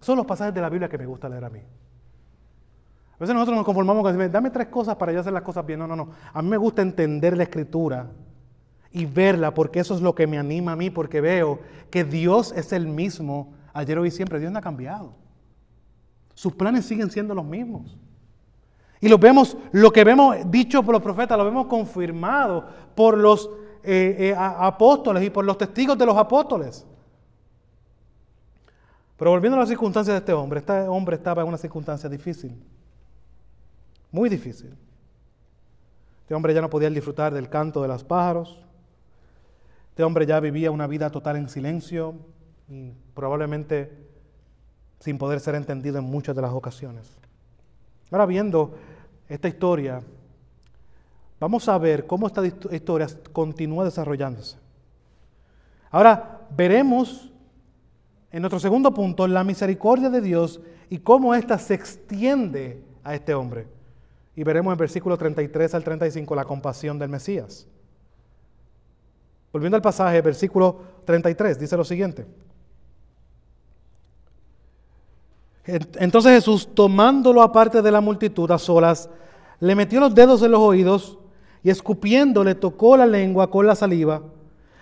[0.00, 1.60] Son los pasajes de la Biblia que me gusta leer a mí.
[1.60, 5.66] A veces nosotros nos conformamos con decir, dame tres cosas para yo hacer las cosas
[5.66, 5.78] bien.
[5.78, 6.08] No, no, no.
[6.32, 8.06] A mí me gusta entender la escritura
[8.92, 12.52] y verla porque eso es lo que me anima a mí, porque veo que Dios
[12.56, 14.38] es el mismo ayer, hoy y siempre.
[14.38, 15.14] Dios no ha cambiado.
[16.34, 17.96] Sus planes siguen siendo los mismos.
[19.00, 23.48] Y lo vemos, lo que vemos dicho por los profetas, lo vemos confirmado por los
[23.82, 26.86] eh, eh, apóstoles y por los testigos de los apóstoles.
[29.16, 32.58] Pero volviendo a las circunstancias de este hombre, este hombre estaba en una circunstancia difícil,
[34.10, 34.74] muy difícil.
[36.22, 38.60] Este hombre ya no podía disfrutar del canto de los pájaros.
[39.90, 42.14] Este hombre ya vivía una vida total en silencio
[42.68, 44.08] y probablemente
[45.00, 47.18] sin poder ser entendido en muchas de las ocasiones.
[48.10, 48.74] Ahora viendo
[49.28, 50.02] esta historia,
[51.38, 54.56] vamos a ver cómo esta historia continúa desarrollándose.
[55.90, 57.30] Ahora veremos
[58.32, 63.34] en nuestro segundo punto, la misericordia de Dios y cómo ésta se extiende a este
[63.34, 63.66] hombre.
[64.36, 67.66] Y veremos en versículo 33 al 35 la compasión del Mesías.
[69.52, 72.26] Volviendo al pasaje, versículo 33, dice lo siguiente.
[75.64, 79.08] Entonces Jesús, tomándolo aparte de la multitud a solas,
[79.60, 81.18] le metió los dedos en los oídos
[81.62, 84.22] y escupiendo le tocó la lengua con la saliva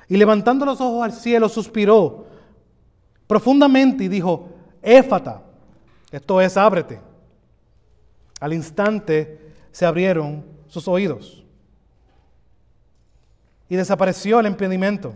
[0.09, 2.27] y levantando los ojos al cielo suspiró
[3.27, 4.49] profundamente y dijo,
[4.81, 5.43] éfata,
[6.11, 7.01] esto es, ábrete.
[8.41, 11.45] Al instante se abrieron sus oídos
[13.69, 15.15] y desapareció el impedimento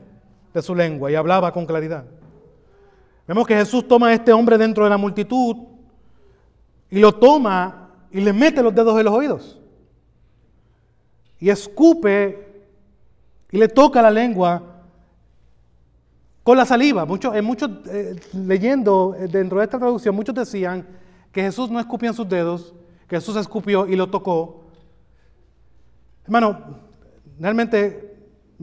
[0.53, 2.05] de su lengua y hablaba con claridad.
[3.27, 5.57] Vemos que Jesús toma a este hombre dentro de la multitud
[6.91, 9.59] y lo toma y le mete los dedos en los oídos.
[11.39, 12.65] Y escupe
[13.51, 14.63] y le toca la lengua
[16.43, 17.05] con la saliva.
[17.05, 20.87] Muchos, en muchos, eh, leyendo eh, dentro de esta traducción, muchos decían
[21.31, 22.75] que Jesús no escupía en sus dedos,
[23.09, 24.65] que Jesús escupió y lo tocó.
[26.25, 26.79] Hermano,
[27.39, 28.12] realmente,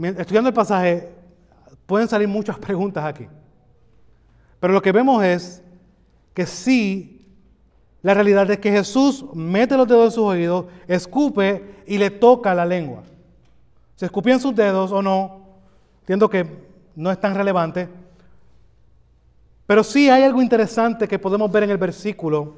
[0.07, 1.09] estudiando el pasaje,
[1.85, 3.27] pueden salir muchas preguntas aquí.
[4.59, 5.63] Pero lo que vemos es
[6.33, 7.27] que sí,
[8.01, 12.53] la realidad es que Jesús mete los dedos en sus oídos, escupe y le toca
[12.53, 13.03] la lengua.
[13.95, 15.41] ¿Se escupió en sus dedos o no?
[16.01, 16.45] Entiendo que
[16.95, 17.89] no es tan relevante.
[19.65, 22.55] Pero sí hay algo interesante que podemos ver en el versículo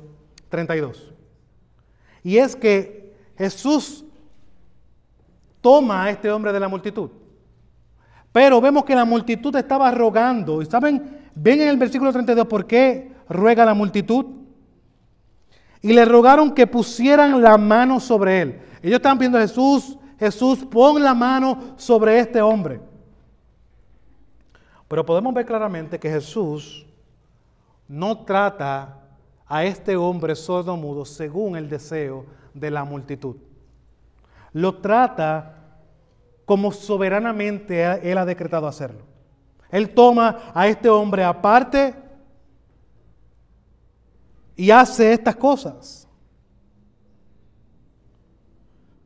[0.49, 1.12] 32.
[2.23, 4.06] Y es que Jesús
[5.60, 7.10] toma a este hombre de la multitud.
[8.32, 10.62] Pero vemos que la multitud estaba rogando.
[10.62, 11.22] ¿Y saben?
[11.36, 14.26] Ven en el versículo 32 por qué ruega la multitud.
[15.82, 18.62] Y le rogaron que pusieran la mano sobre él.
[18.82, 22.80] Ellos estaban pidiendo a Jesús, Jesús, pon la mano sobre este hombre.
[24.88, 26.86] Pero podemos ver claramente que Jesús
[27.88, 29.00] no trata
[29.48, 33.36] a este hombre sordo mudo según el deseo de la multitud.
[34.54, 35.61] Lo trata
[36.51, 39.03] como soberanamente Él ha decretado hacerlo.
[39.69, 41.95] Él toma a este hombre aparte
[44.57, 46.09] y hace estas cosas.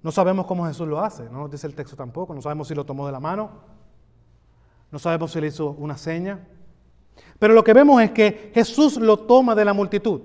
[0.01, 2.73] No sabemos cómo Jesús lo hace, no nos dice el texto tampoco, no sabemos si
[2.73, 3.51] lo tomó de la mano,
[4.89, 6.47] no sabemos si le hizo una seña.
[7.37, 10.19] Pero lo que vemos es que Jesús lo toma de la multitud.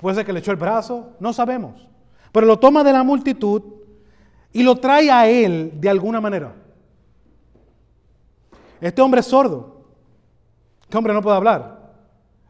[0.00, 1.88] Puede ser que le echó el brazo, no sabemos.
[2.30, 3.75] Pero lo toma de la multitud
[4.56, 6.54] y lo trae a él de alguna manera.
[8.80, 9.84] Este hombre es sordo.
[10.80, 11.92] Este hombre no puede hablar.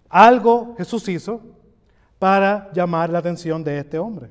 [0.09, 1.41] Algo Jesús hizo
[2.21, 4.31] para llamar la atención de este hombre.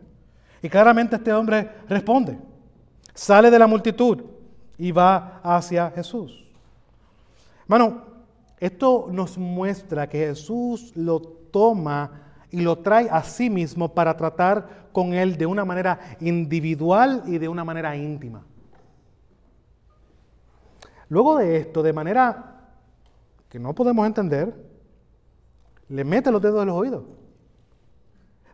[0.61, 2.39] Y claramente este hombre responde.
[3.13, 4.23] Sale de la multitud
[4.77, 6.45] y va hacia Jesús.
[7.63, 8.03] Hermano,
[8.57, 12.24] esto nos muestra que Jesús lo toma
[12.55, 17.37] y lo trae a sí mismo para tratar con él de una manera individual y
[17.37, 18.45] de una manera íntima.
[21.09, 22.61] Luego de esto, de manera
[23.49, 24.55] que no podemos entender,
[25.89, 27.03] le mete los dedos en los oídos.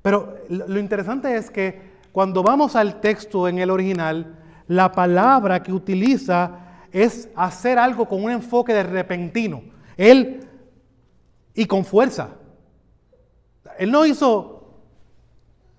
[0.02, 4.36] Pero lo interesante es que cuando vamos al texto en el original,
[4.68, 6.58] la palabra que utiliza
[6.92, 9.62] es hacer algo con un enfoque de repentino.
[9.96, 10.48] Él,
[11.54, 12.41] y con fuerza.
[13.82, 14.76] Él no hizo,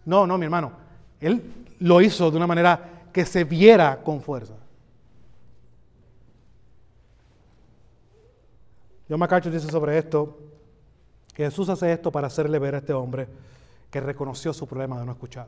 [0.07, 0.73] no, no, mi hermano.
[1.21, 1.41] Él
[1.79, 4.55] lo hizo de una manera que se viera con fuerza.
[9.09, 10.37] John MacArthur dice sobre esto
[11.33, 13.29] que Jesús hace esto para hacerle ver a este hombre
[13.89, 15.47] que reconoció su problema de no escuchar.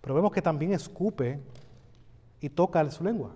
[0.00, 1.40] Pero vemos que también escupe
[2.40, 3.32] y toca su lengua.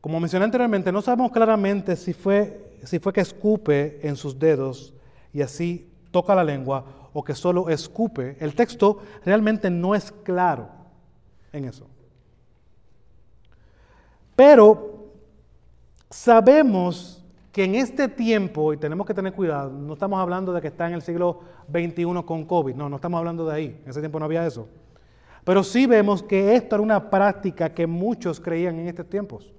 [0.00, 4.94] Como mencioné anteriormente, no sabemos claramente si fue, si fue que escupe en sus dedos
[5.32, 8.36] y así toca la lengua o que solo escupe.
[8.40, 10.68] El texto realmente no es claro
[11.52, 11.86] en eso.
[14.34, 15.12] Pero
[16.10, 17.22] sabemos
[17.52, 20.86] que en este tiempo, y tenemos que tener cuidado, no estamos hablando de que está
[20.86, 24.18] en el siglo XXI con COVID, no, no estamos hablando de ahí, en ese tiempo
[24.18, 24.68] no había eso.
[25.44, 29.52] Pero sí vemos que esto era una práctica que muchos creían en estos tiempos.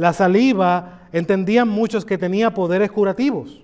[0.00, 3.62] La saliva entendían muchos que tenía poderes curativos.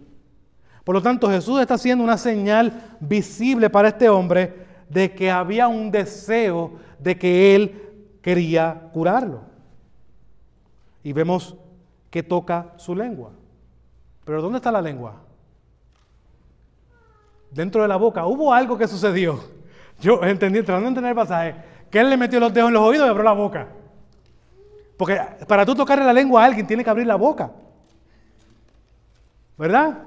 [0.84, 4.52] Por lo tanto, Jesús está haciendo una señal visible para este hombre
[4.90, 7.82] de que había un deseo de que él
[8.20, 9.44] quería curarlo.
[11.02, 11.56] Y vemos
[12.10, 13.30] que toca su lengua.
[14.26, 15.14] Pero ¿dónde está la lengua?
[17.50, 18.26] Dentro de la boca.
[18.26, 19.42] Hubo algo que sucedió.
[20.00, 21.54] Yo entendí, tratando de entender el pasaje,
[21.90, 23.68] que él le metió los dedos en los oídos y abrió la boca.
[24.96, 27.52] Porque para tú tocarle la lengua a alguien tiene que abrir la boca.
[29.58, 29.98] ¿Verdad?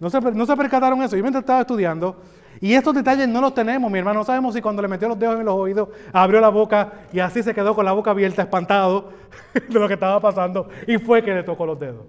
[0.00, 1.16] No se, no se percataron eso.
[1.16, 2.20] Yo mientras estaba estudiando,
[2.60, 4.20] y estos detalles no los tenemos, mi hermano.
[4.20, 7.20] No sabemos si cuando le metió los dedos en los oídos, abrió la boca y
[7.20, 9.12] así se quedó con la boca abierta, espantado
[9.54, 12.06] de lo que estaba pasando, y fue que le tocó los dedos.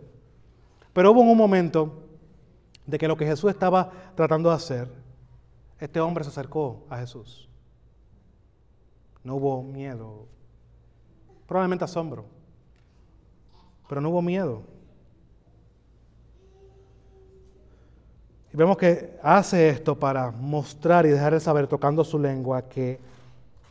[0.94, 2.04] Pero hubo un momento
[2.86, 4.92] de que lo que Jesús estaba tratando de hacer,
[5.80, 7.48] este hombre se acercó a Jesús.
[9.24, 10.28] No hubo miedo,
[11.50, 12.26] probablemente asombro,
[13.88, 14.62] pero no hubo miedo.
[18.54, 23.00] Y vemos que hace esto para mostrar y dejar de saber, tocando su lengua, que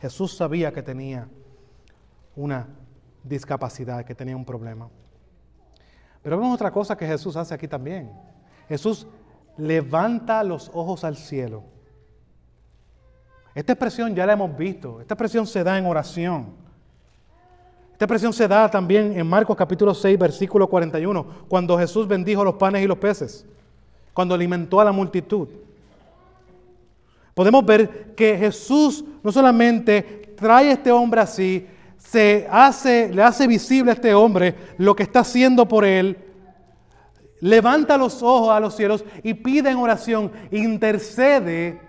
[0.00, 1.28] Jesús sabía que tenía
[2.34, 2.66] una
[3.22, 4.88] discapacidad, que tenía un problema.
[6.20, 8.10] Pero vemos otra cosa que Jesús hace aquí también.
[8.68, 9.06] Jesús
[9.56, 11.62] levanta los ojos al cielo.
[13.54, 15.00] Esta expresión ya la hemos visto.
[15.00, 16.67] Esta expresión se da en oración.
[17.98, 22.54] Esta expresión se da también en Marcos capítulo 6, versículo 41, cuando Jesús bendijo los
[22.54, 23.44] panes y los peces
[24.14, 25.48] cuando alimentó a la multitud.
[27.34, 33.48] Podemos ver que Jesús no solamente trae a este hombre así, se hace, le hace
[33.48, 36.18] visible a este hombre lo que está haciendo por él,
[37.40, 41.80] levanta los ojos a los cielos y pide en oración, intercede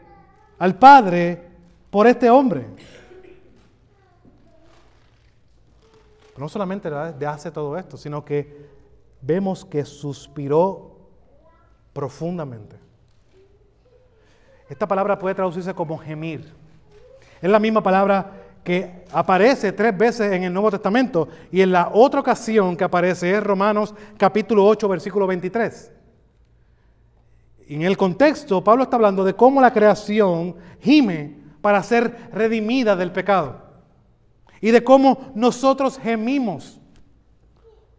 [0.58, 1.40] al Padre
[1.92, 2.66] por este hombre.
[6.40, 6.90] No solamente
[7.26, 8.66] hace todo esto, sino que
[9.22, 10.96] vemos que suspiró
[11.92, 12.78] profundamente.
[14.70, 16.54] Esta palabra puede traducirse como gemir.
[17.42, 18.32] Es la misma palabra
[18.64, 23.32] que aparece tres veces en el Nuevo Testamento y en la otra ocasión que aparece
[23.32, 25.92] es Romanos capítulo 8 versículo 23.
[27.70, 33.14] en el contexto Pablo está hablando de cómo la creación gime para ser redimida del
[33.14, 33.69] pecado
[34.62, 36.80] y de cómo nosotros gemimos.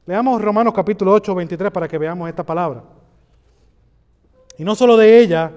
[0.06, 2.82] Leamos Romanos capítulo 8 23 para que veamos esta palabra.
[4.58, 5.52] Y no solo de ella,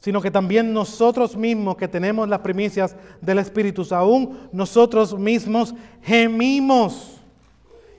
[0.00, 7.22] sino que también nosotros mismos que tenemos las primicias del Espíritu, aún nosotros mismos gemimos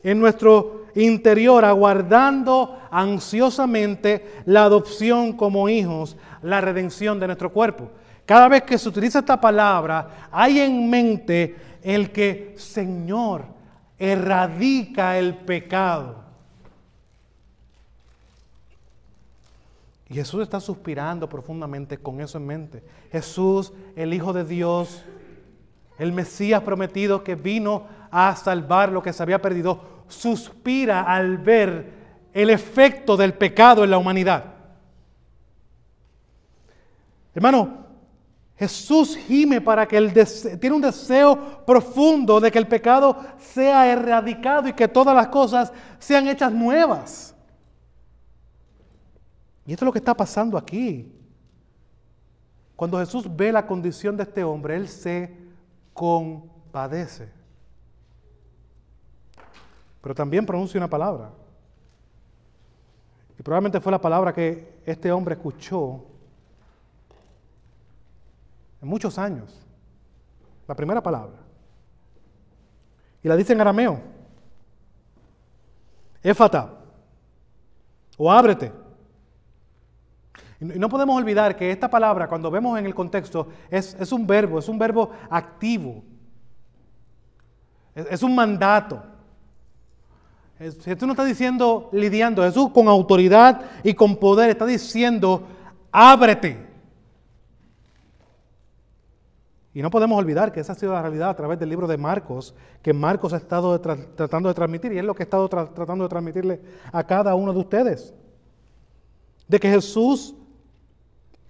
[0.03, 7.89] en nuestro interior, aguardando ansiosamente la adopción como hijos, la redención de nuestro cuerpo.
[8.25, 11.55] Cada vez que se utiliza esta palabra, hay en mente
[11.85, 13.45] el que, Señor,
[13.99, 16.23] erradica el pecado.
[20.09, 22.83] Y Jesús está suspirando profundamente con eso en mente.
[23.11, 25.03] Jesús, el Hijo de Dios,
[25.99, 31.93] el Mesías prometido que vino a salvar lo que se había perdido, suspira al ver
[32.33, 34.53] el efecto del pecado en la humanidad.
[37.35, 37.84] Hermano,
[38.57, 40.13] Jesús gime para que él
[40.59, 45.73] tiene un deseo profundo de que el pecado sea erradicado y que todas las cosas
[45.99, 47.35] sean hechas nuevas.
[49.65, 51.11] Y esto es lo que está pasando aquí.
[52.77, 55.35] Cuando Jesús ve la condición de este hombre, Él se
[55.93, 57.29] compadece.
[60.01, 61.31] Pero también pronuncia una palabra.
[63.37, 66.05] Y probablemente fue la palabra que este hombre escuchó
[68.85, 69.61] muchos años.
[70.67, 71.37] La primera palabra.
[73.23, 73.99] Y la dice en arameo.
[76.23, 76.73] Éfata.
[78.17, 78.71] O ábrete.
[80.59, 84.25] Y no podemos olvidar que esta palabra, cuando vemos en el contexto, es, es un
[84.25, 86.03] verbo, es un verbo activo.
[87.93, 89.03] Es, es un mandato.
[90.57, 95.45] Jesús no está diciendo lidiando, Jesús con autoridad y con poder está diciendo,
[95.91, 96.74] ábrete.
[99.75, 101.97] Y no podemos olvidar que esa ha sido la realidad a través del libro de
[101.97, 106.05] Marcos, que Marcos ha estado tratando de transmitir, y es lo que ha estado tratando
[106.05, 106.61] de transmitirle
[106.93, 108.13] a cada uno de ustedes.
[109.49, 110.33] De que Jesús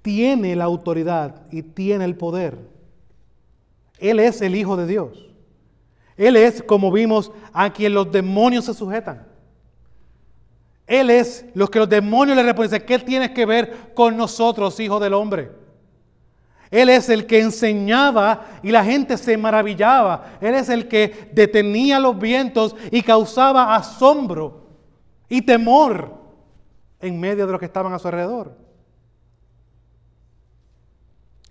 [0.01, 2.57] tiene la autoridad y tiene el poder.
[3.99, 5.29] Él es el Hijo de Dios.
[6.17, 9.27] Él es, como vimos, a quien los demonios se sujetan.
[10.87, 12.81] Él es los que los demonios le responden.
[12.87, 15.64] ¿Qué tienes que ver con nosotros, hijo del hombre?
[16.71, 20.37] Él es el que enseñaba y la gente se maravillaba.
[20.41, 24.65] Él es el que detenía los vientos y causaba asombro
[25.29, 26.13] y temor
[26.99, 28.57] en medio de los que estaban a su alrededor.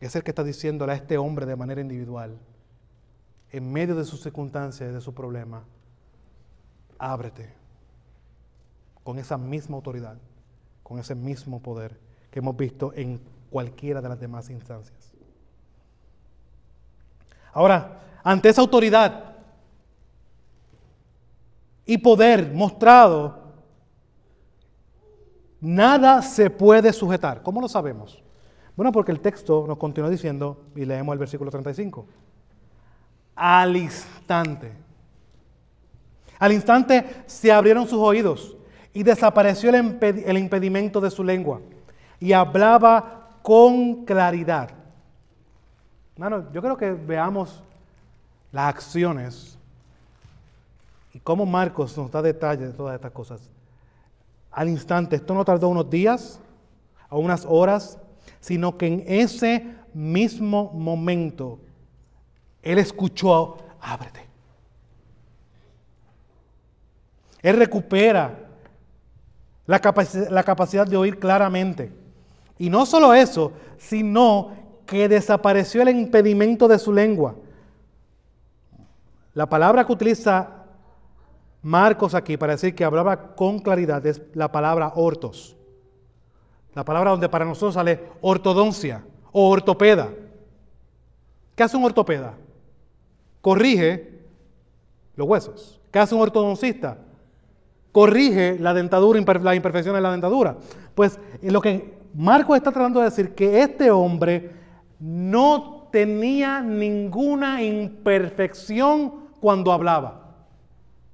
[0.01, 2.37] Es el que está diciéndole a este hombre de manera individual,
[3.51, 5.65] en medio de sus circunstancias y de su problema,
[6.99, 7.55] ábrete
[9.05, 10.17] con esa misma autoridad,
[10.83, 11.99] con ese mismo poder
[12.31, 15.04] que hemos visto en cualquiera de las demás instancias.
[17.55, 19.37] Ahora, ante esa autoridad
[21.87, 23.39] y poder mostrado,
[25.61, 27.43] nada se puede sujetar.
[27.43, 28.23] ¿Cómo lo sabemos?
[28.77, 32.07] Bueno, porque el texto nos continúa diciendo, y leemos el versículo 35,
[33.37, 34.73] al instante.
[36.39, 38.57] Al instante se abrieron sus oídos
[38.93, 41.61] y desapareció el, impedimento de su lengua
[42.21, 44.71] y hablaba con claridad.
[46.15, 47.61] Hermano, yo creo que veamos
[48.53, 49.59] las acciones
[51.13, 53.41] y cómo Marcos nos da detalles de todas estas cosas.
[54.53, 56.39] Al instante, esto no tardó unos días
[57.11, 57.99] o unas horas,
[58.41, 61.59] sino que en ese mismo momento
[62.63, 64.25] él escuchó, ábrete.
[67.43, 68.39] Él recupera
[69.67, 69.81] la,
[70.31, 71.93] la capacidad de oír claramente.
[72.57, 77.35] Y no solo eso, sino que desapareció el impedimento de su lengua.
[79.33, 80.65] La palabra que utiliza
[81.63, 85.57] Marcos aquí para decir que hablaba con claridad es la palabra ortos.
[86.75, 90.11] La palabra donde para nosotros sale ortodoncia o ortopeda.
[91.55, 92.35] ¿Qué hace un ortopeda?
[93.45, 94.09] corrige
[95.17, 95.79] los huesos.
[95.91, 96.97] ¿Qué hace un ortodoncista?
[97.93, 100.57] Corrige la dentadura, las imperfecciones de la dentadura.
[100.95, 104.51] Pues lo que Marcos está tratando de decir que este hombre
[104.99, 110.35] no tenía ninguna imperfección cuando hablaba.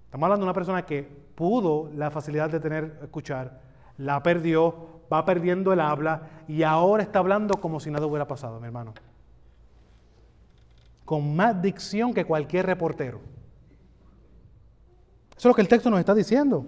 [0.04, 1.02] Estamos hablando de una persona que
[1.34, 3.60] pudo la facilidad de tener escuchar,
[3.98, 8.60] la perdió, va perdiendo el habla y ahora está hablando como si nada hubiera pasado,
[8.60, 8.92] mi hermano
[11.10, 13.18] con más dicción que cualquier reportero.
[15.30, 16.64] Eso es lo que el texto nos está diciendo.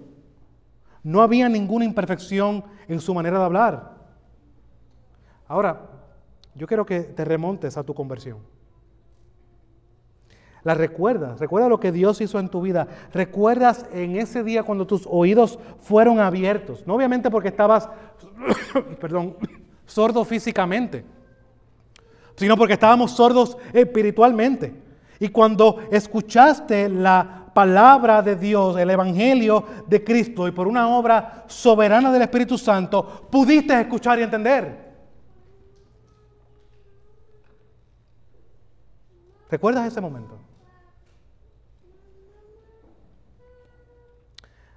[1.01, 3.93] No había ninguna imperfección en su manera de hablar.
[5.47, 5.91] Ahora,
[6.55, 8.37] yo quiero que te remontes a tu conversión.
[10.63, 12.87] La recuerdas, recuerda lo que Dios hizo en tu vida.
[13.13, 16.87] Recuerdas en ese día cuando tus oídos fueron abiertos.
[16.87, 17.89] No obviamente porque estabas,
[19.01, 19.35] perdón,
[19.85, 21.03] sordo físicamente
[22.35, 24.73] sino porque estábamos sordos espiritualmente.
[25.19, 31.45] Y cuando escuchaste la palabra de Dios, el Evangelio de Cristo, y por una obra
[31.47, 34.92] soberana del Espíritu Santo, pudiste escuchar y entender.
[39.53, 40.35] ¿Recuerdas ese momento?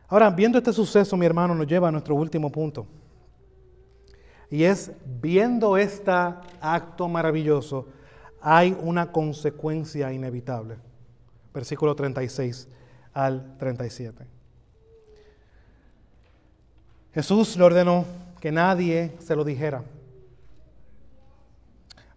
[0.07, 2.87] Ahora, viendo este suceso, mi hermano, nos lleva a nuestro último punto.
[4.51, 6.11] Y es viendo este
[6.61, 7.87] acto maravilloso,
[8.43, 10.77] hay una consecuencia inevitable.
[11.55, 12.69] Versículo 36
[13.15, 14.27] al 37.
[17.15, 18.05] Jesús le ordenó
[18.43, 19.83] que nadie se lo dijera.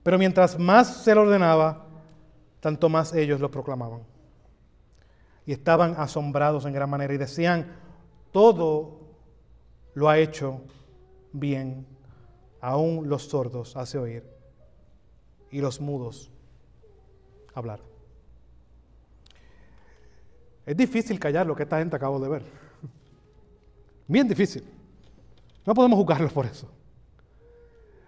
[0.03, 1.85] Pero mientras más se lo ordenaba,
[2.59, 4.01] tanto más ellos lo proclamaban.
[5.45, 7.75] Y estaban asombrados en gran manera y decían,
[8.31, 8.99] todo
[9.93, 10.61] lo ha hecho
[11.31, 11.85] bien
[12.61, 14.23] aún los sordos hace oír
[15.51, 16.31] y los mudos
[17.53, 17.79] hablar.
[20.65, 22.43] Es difícil callar lo que esta gente acabó de ver.
[24.07, 24.63] Bien difícil.
[25.65, 26.69] No podemos juzgarlos por eso.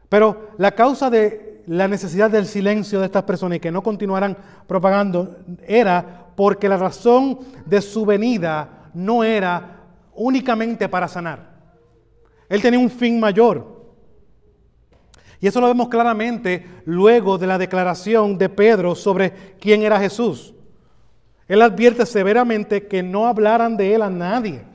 [0.07, 4.35] Pero la causa de la necesidad del silencio de estas personas y que no continuaran
[4.67, 9.79] propagando era porque la razón de su venida no era
[10.13, 11.49] únicamente para sanar.
[12.49, 13.85] Él tenía un fin mayor.
[15.39, 20.53] Y eso lo vemos claramente luego de la declaración de Pedro sobre quién era Jesús.
[21.47, 24.65] Él advierte severamente que no hablaran de él a nadie.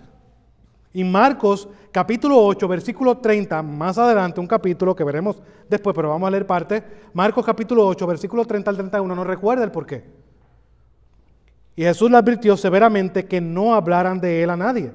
[0.96, 6.26] Y Marcos capítulo 8, versículo 30, más adelante, un capítulo que veremos después, pero vamos
[6.26, 6.82] a leer parte.
[7.12, 10.04] Marcos capítulo 8, versículo 30 al 31, nos recuerda el porqué.
[11.74, 14.90] Y Jesús le advirtió severamente que no hablaran de él a nadie.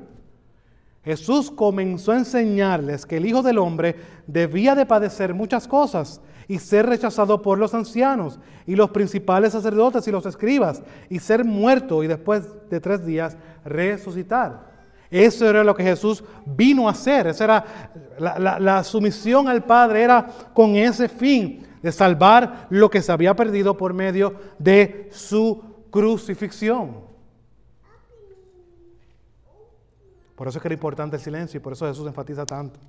[1.03, 3.95] Jesús comenzó a enseñarles que el Hijo del Hombre
[4.25, 10.07] debía de padecer muchas cosas y ser rechazado por los ancianos y los principales sacerdotes
[10.07, 10.81] y los escribas
[11.11, 14.70] y ser muerto y después de tres días resucitar.
[15.11, 17.27] Eso era lo que Jesús vino a hacer.
[17.27, 17.65] Esa era
[18.17, 23.75] la, sumisión al Padre, era con ese fin de salvar lo que se había perdido
[23.75, 27.11] por medio de su crucifixión.
[30.35, 32.79] Por eso es que era importante el silencio y por eso Jesús enfatiza tanto.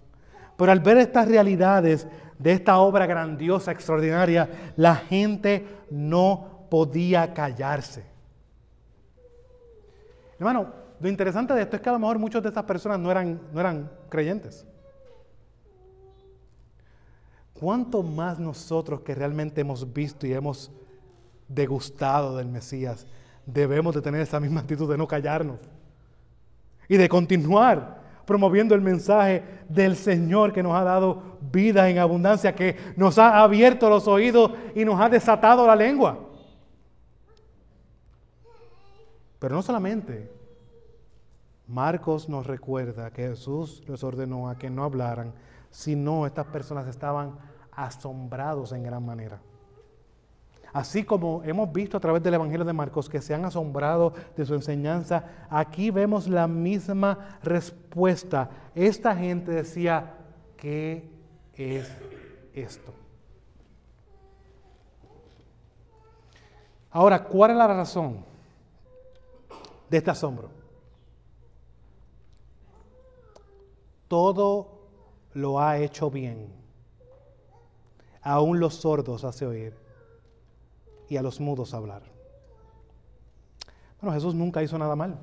[0.57, 2.07] Pero al ver estas realidades
[2.39, 8.05] de esta obra grandiosa, extraordinaria, la gente no podía callarse.
[10.39, 13.11] Hermano, lo interesante de esto es que a lo mejor muchas de estas personas no
[13.11, 14.65] eran, no eran creyentes.
[17.53, 20.71] ¿Cuánto más nosotros que realmente hemos visto y hemos
[21.49, 23.05] degustado del Mesías
[23.45, 25.59] debemos de tener esa misma actitud de no callarnos
[26.89, 32.55] y de continuar promoviendo el mensaje del Señor que nos ha dado vida en abundancia,
[32.55, 36.29] que nos ha abierto los oídos y nos ha desatado la lengua?
[39.41, 40.42] Pero no solamente
[41.73, 45.33] Marcos nos recuerda que Jesús les ordenó a que no hablaran,
[45.71, 47.39] sino estas personas estaban
[47.73, 49.41] asombrados en gran manera.
[50.75, 54.45] Así como hemos visto a través del Evangelio de Marcos que se han asombrado de
[54.45, 58.51] su enseñanza, aquí vemos la misma respuesta.
[58.75, 60.19] Esta gente decía,
[60.59, 61.11] ¿qué
[61.55, 61.91] es
[62.53, 62.93] esto?
[66.91, 68.27] Ahora, ¿cuál es la razón
[69.89, 70.62] de este asombro?
[74.13, 74.69] Todo
[75.33, 76.53] lo ha hecho bien.
[78.21, 79.75] Aún los sordos hace oír
[81.09, 82.03] y a los mudos hablar.
[83.99, 85.19] Bueno, Jesús nunca hizo nada mal.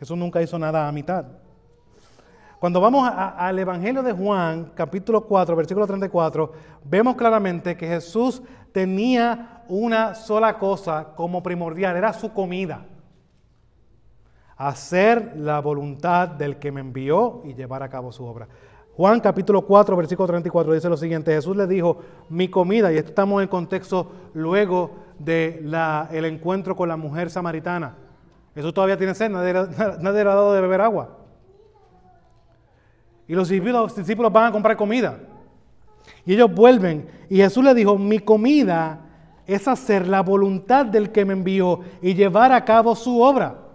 [0.00, 1.26] Jesús nunca hizo nada a mitad.
[2.58, 6.52] Cuando vamos al Evangelio de Juan, capítulo 4, versículo 34,
[6.82, 8.42] vemos claramente que Jesús
[8.72, 12.84] tenía una sola cosa como primordial, era su comida
[14.58, 18.48] hacer la voluntad del que me envió y llevar a cabo su obra.
[18.96, 21.98] Juan capítulo 4, versículo 34 dice lo siguiente, Jesús le dijo,
[22.28, 24.90] mi comida, y esto estamos en contexto luego
[25.20, 25.72] del
[26.10, 27.94] el encuentro con la mujer samaritana.
[28.56, 29.52] Jesús todavía tiene sed, nadie,
[30.00, 31.16] nadie le ha dado de beber agua.
[33.28, 35.20] Y los discípulos van a comprar comida.
[36.26, 37.08] Y ellos vuelven.
[37.28, 39.06] Y Jesús le dijo, mi comida
[39.46, 43.67] es hacer la voluntad del que me envió y llevar a cabo su obra.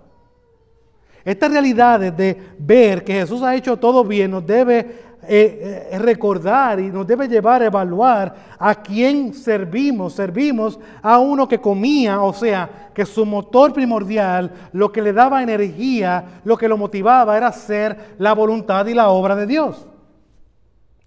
[1.26, 6.82] Esta realidad de ver que Jesús ha hecho todo bien nos debe eh, eh, recordar
[6.82, 10.14] y nos debe llevar a evaluar a quién servimos.
[10.14, 15.42] Servimos a uno que comía, o sea, que su motor primordial, lo que le daba
[15.42, 19.88] energía, lo que lo motivaba era hacer la voluntad y la obra de Dios.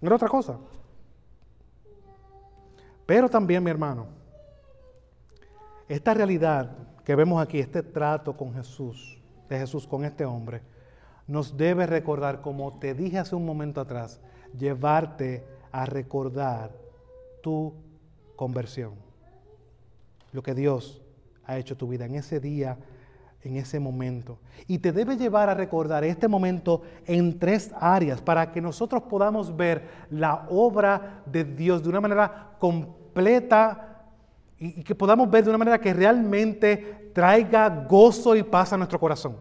[0.00, 0.56] No era otra cosa.
[3.04, 4.06] Pero también, mi hermano,
[5.88, 6.70] esta realidad
[7.04, 9.15] que vemos aquí, este trato con Jesús,
[9.49, 10.62] de Jesús con este hombre,
[11.26, 14.20] nos debe recordar, como te dije hace un momento atrás,
[14.57, 16.72] llevarte a recordar
[17.42, 17.74] tu
[18.36, 18.94] conversión.
[20.32, 21.03] Lo que Dios
[21.44, 22.78] ha hecho tu vida en ese día,
[23.42, 24.38] en ese momento.
[24.66, 29.57] Y te debe llevar a recordar este momento en tres áreas para que nosotros podamos
[29.57, 33.95] ver la obra de Dios de una manera completa
[34.59, 38.98] y, que podamos ver de una manera que realmente traiga gozo y paz a nuestro
[38.98, 39.36] corazón.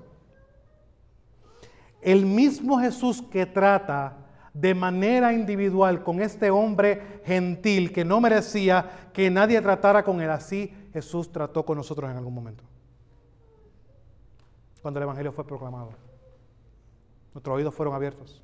[2.02, 4.18] El mismo Jesús que trata
[4.54, 10.30] de manera individual con este hombre gentil que no merecía que nadie tratara con él,
[10.30, 12.64] así Jesús trató con nosotros en algún momento.
[14.82, 15.92] Cuando el Evangelio fue proclamado.
[17.34, 18.42] Nuestros oídos fueron abiertos.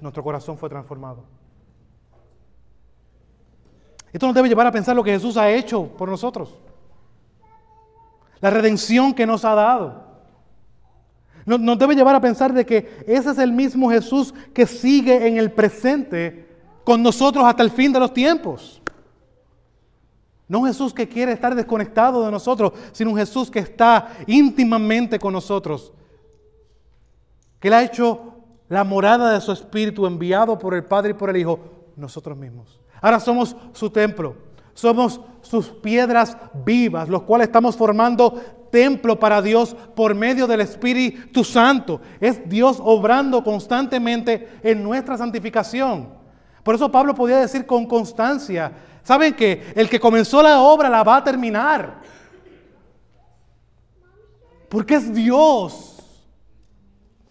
[0.00, 1.24] Nuestro corazón fue transformado.
[4.12, 6.54] Esto nos debe llevar a pensar lo que Jesús ha hecho por nosotros.
[8.40, 10.08] La redención que nos ha dado.
[11.44, 15.38] Nos, debe llevar a pensar de que ese es el mismo Jesús que sigue en
[15.38, 16.46] el presente
[16.84, 18.82] con nosotros hasta el fin de los tiempos.
[20.46, 25.18] No un Jesús que quiere estar desconectado de nosotros, sino un Jesús que está íntimamente
[25.18, 25.92] con nosotros.
[27.60, 28.34] Que Él ha hecho
[28.68, 31.60] la morada de su Espíritu enviado por el Padre y por el Hijo,
[31.96, 32.78] nosotros mismos.
[33.00, 34.36] Ahora somos su templo,
[34.74, 38.40] somos sus piedras vivas, los cuales estamos formando
[38.70, 42.00] templo para Dios por medio del Espíritu Santo.
[42.20, 46.08] Es Dios obrando constantemente en nuestra santificación.
[46.62, 48.72] Por eso Pablo podía decir con constancia,
[49.02, 52.02] ¿saben que El que comenzó la obra la va a terminar.
[54.68, 55.94] Porque es Dios.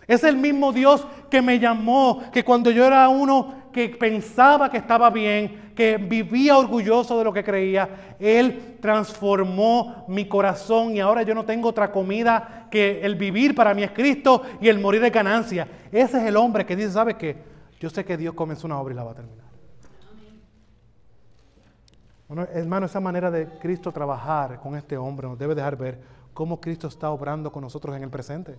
[0.07, 4.77] Es el mismo Dios que me llamó, que cuando yo era uno que pensaba que
[4.77, 11.21] estaba bien, que vivía orgulloso de lo que creía, Él transformó mi corazón y ahora
[11.21, 14.99] yo no tengo otra comida que el vivir para mí es Cristo y el morir
[14.99, 15.67] de ganancia.
[15.91, 17.37] Ese es el hombre que dice, ¿sabe qué?
[17.79, 19.45] Yo sé que Dios comenzó una obra y la va a terminar.
[22.27, 26.01] Bueno, hermano, esa manera de Cristo trabajar con este hombre nos debe dejar ver
[26.33, 28.57] cómo Cristo está obrando con nosotros en el presente.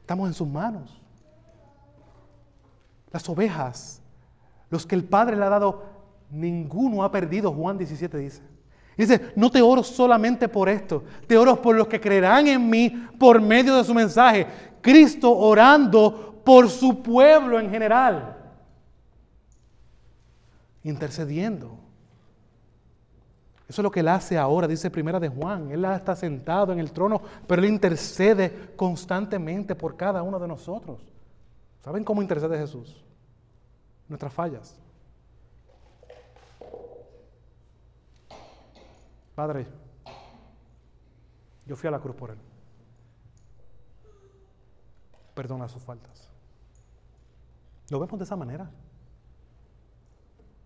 [0.00, 1.03] Estamos en sus manos.
[3.14, 4.02] Las ovejas,
[4.70, 5.84] los que el Padre le ha dado,
[6.32, 8.42] ninguno ha perdido, Juan 17 dice.
[8.96, 12.90] Dice, no te oro solamente por esto, te oro por los que creerán en mí
[13.16, 14.48] por medio de su mensaje.
[14.80, 18.36] Cristo orando por su pueblo en general,
[20.82, 21.78] intercediendo.
[23.68, 25.70] Eso es lo que él hace ahora, dice primera de Juan.
[25.70, 30.98] Él está sentado en el trono, pero él intercede constantemente por cada uno de nosotros.
[31.84, 33.03] ¿Saben cómo intercede Jesús?
[34.08, 34.76] Nuestras fallas.
[39.34, 39.66] Padre,
[41.66, 42.38] yo fui a la cruz por él.
[45.34, 46.30] Perdona sus faltas.
[47.90, 48.70] Lo vemos de esa manera.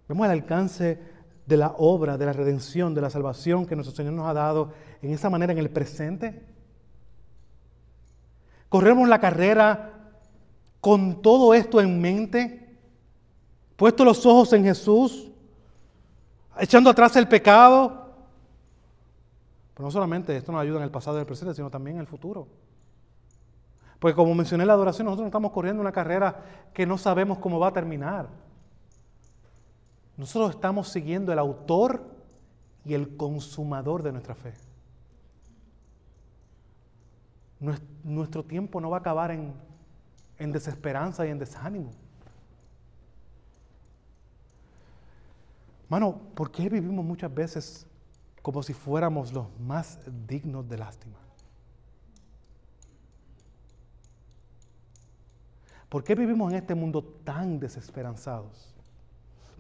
[0.09, 1.01] Vemos el alcance
[1.49, 4.73] de la obra, de la redención, de la salvación que nuestro Señor nos ha dado
[5.01, 6.45] en esa manera en el presente?
[8.69, 10.11] ¿Corremos la carrera
[10.83, 12.68] con todo esto en mente?
[13.79, 15.31] ¿Puesto los ojos en Jesús?
[16.59, 18.09] ¿Echando atrás el pecado?
[19.73, 22.01] Pero no solamente esto nos ayuda en el pasado y el presente, sino también en
[22.01, 22.49] el futuro.
[24.01, 26.43] Porque como mencioné en la adoración, nosotros no estamos corriendo una carrera
[26.75, 28.29] que no sabemos cómo va a terminar.
[30.17, 32.03] Nosotros estamos siguiendo el autor
[32.85, 34.55] y el consumador de nuestra fe.
[38.03, 41.93] Nuestro tiempo no va a acabar en desesperanza y en desánimo.
[45.89, 47.87] Mano, ¿por qué vivimos muchas veces
[48.43, 51.19] como si fuéramos los más dignos de lástima?
[55.89, 58.75] ¿Por qué vivimos en este mundo tan desesperanzados?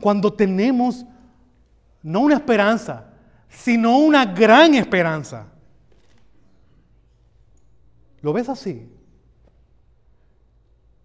[0.00, 1.06] Cuando tenemos
[2.02, 3.06] no una esperanza,
[3.48, 5.46] sino una gran esperanza.
[8.20, 8.92] ¿Lo ves así?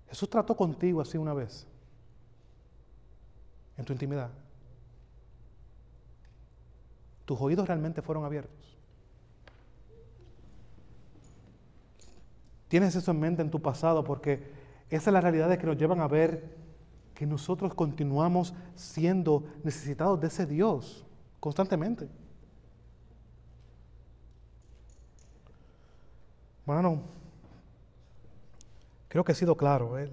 [0.09, 1.65] Jesús trató contigo así una vez,
[3.77, 4.29] en tu intimidad.
[7.25, 8.77] Tus oídos realmente fueron abiertos.
[12.67, 14.51] Tienes eso en mente en tu pasado porque
[14.89, 16.55] esa es la realidad que nos llevan a ver
[17.13, 21.05] que nosotros continuamos siendo necesitados de ese Dios
[21.39, 22.09] constantemente.
[26.65, 27.01] Bueno,
[29.07, 29.99] creo que ha sido claro.
[29.99, 30.09] ¿eh?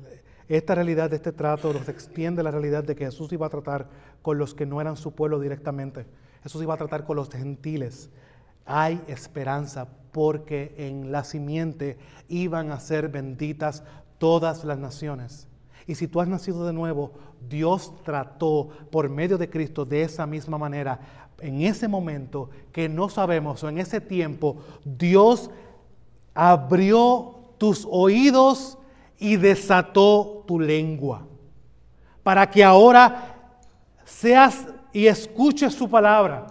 [0.49, 3.89] Esta realidad de este trato nos extiende la realidad de que Jesús iba a tratar
[4.21, 6.07] con los que no eran su pueblo directamente.
[6.43, 8.11] Jesús iba a tratar con los gentiles.
[8.67, 13.83] Hay esperanza porque en la simiente iban a ser benditas
[14.19, 15.49] todas las naciones.
[15.87, 17.13] Y si tú has nacido de nuevo,
[17.49, 21.01] Dios trató por medio de Cristo de esa misma manera.
[21.41, 25.51] En ese momento que no sabemos o en ese tiempo, Dios
[26.35, 28.79] abrió tus oídos
[29.19, 31.27] y desató tu lengua.
[32.23, 33.59] Para que ahora
[34.05, 36.47] seas y escuches su palabra.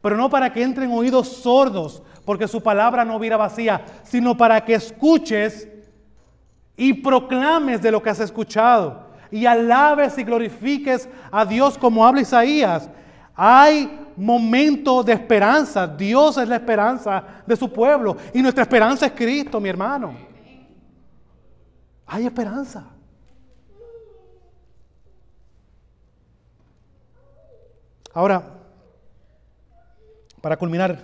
[0.00, 4.64] Pero no para que entren oídos sordos, porque su palabra no vira vacía, sino para
[4.64, 5.68] que escuches
[6.76, 12.20] y proclames de lo que has escuchado y alabes y glorifiques a Dios como habla
[12.20, 12.88] Isaías.
[13.34, 15.86] Hay momento de esperanza.
[15.86, 20.14] Dios es la esperanza de su pueblo y nuestra esperanza es Cristo, mi hermano.
[22.06, 22.91] Hay esperanza.
[28.14, 28.58] Ahora,
[30.40, 30.98] para culminar,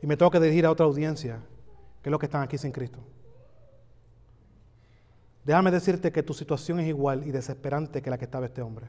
[0.00, 1.40] y me tengo que dirigir a otra audiencia,
[2.02, 3.00] que es lo que están aquí sin Cristo.
[5.44, 8.86] Déjame decirte que tu situación es igual y desesperante que la que estaba este hombre.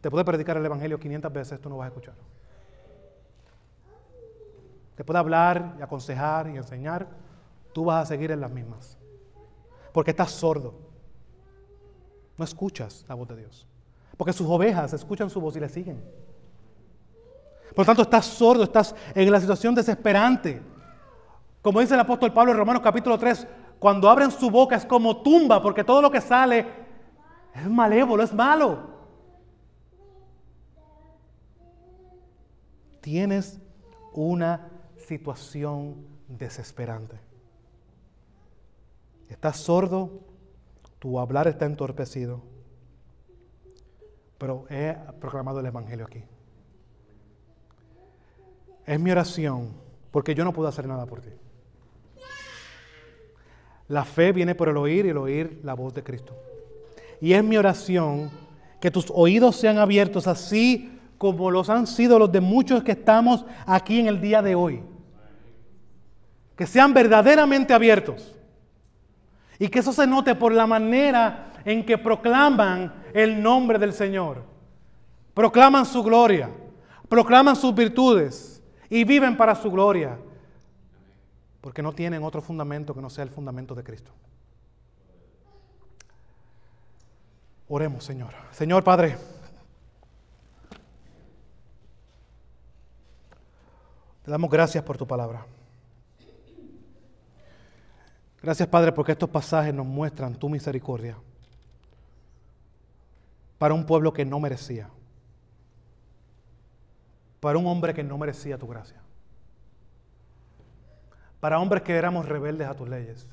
[0.00, 2.14] Te puede predicar el Evangelio 500 veces, tú no vas a escuchar.
[4.96, 7.08] Te puede hablar y aconsejar y enseñar,
[7.72, 8.98] tú vas a seguir en las mismas.
[9.92, 10.74] Porque estás sordo.
[12.38, 13.66] No escuchas la voz de Dios.
[14.16, 16.02] Porque sus ovejas escuchan su voz y le siguen.
[17.74, 20.60] Por lo tanto, estás sordo, estás en la situación desesperante.
[21.62, 23.46] Como dice el apóstol Pablo en Romanos capítulo 3,
[23.78, 26.66] cuando abren su boca es como tumba, porque todo lo que sale
[27.54, 28.90] es malévolo, es malo.
[33.00, 33.60] Tienes
[34.12, 37.18] una situación desesperante.
[39.28, 40.20] Estás sordo,
[40.98, 42.42] tu hablar está entorpecido,
[44.42, 46.24] pero he proclamado el Evangelio aquí.
[48.84, 49.68] Es mi oración,
[50.10, 51.28] porque yo no puedo hacer nada por ti.
[53.86, 56.34] La fe viene por el oír y el oír la voz de Cristo.
[57.20, 58.32] Y es mi oración
[58.80, 63.46] que tus oídos sean abiertos así como los han sido los de muchos que estamos
[63.64, 64.82] aquí en el día de hoy.
[66.56, 68.34] Que sean verdaderamente abiertos.
[69.60, 74.42] Y que eso se note por la manera en que proclaman el nombre del Señor.
[75.34, 76.50] Proclaman su gloria,
[77.08, 80.18] proclaman sus virtudes y viven para su gloria.
[81.60, 84.10] Porque no tienen otro fundamento que no sea el fundamento de Cristo.
[87.68, 88.34] Oremos, Señor.
[88.50, 89.16] Señor Padre,
[94.24, 95.46] te damos gracias por tu palabra.
[98.42, 101.16] Gracias, Padre, porque estos pasajes nos muestran tu misericordia
[103.62, 104.90] para un pueblo que no merecía,
[107.38, 109.00] para un hombre que no merecía tu gracia,
[111.38, 113.28] para hombres que éramos rebeldes a tus leyes,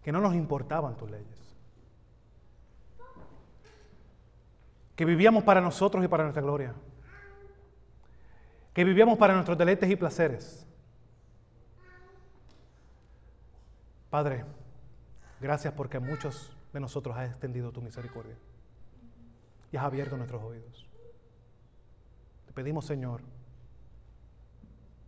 [0.00, 1.56] que no nos importaban tus leyes,
[4.94, 6.72] que vivíamos para nosotros y para nuestra gloria,
[8.74, 10.64] que vivíamos para nuestros deleites y placeres.
[14.08, 14.44] Padre,
[15.40, 18.36] gracias porque a muchos de nosotros has extendido tu misericordia
[19.72, 20.88] y has abierto nuestros oídos.
[22.46, 23.22] Te pedimos, Señor,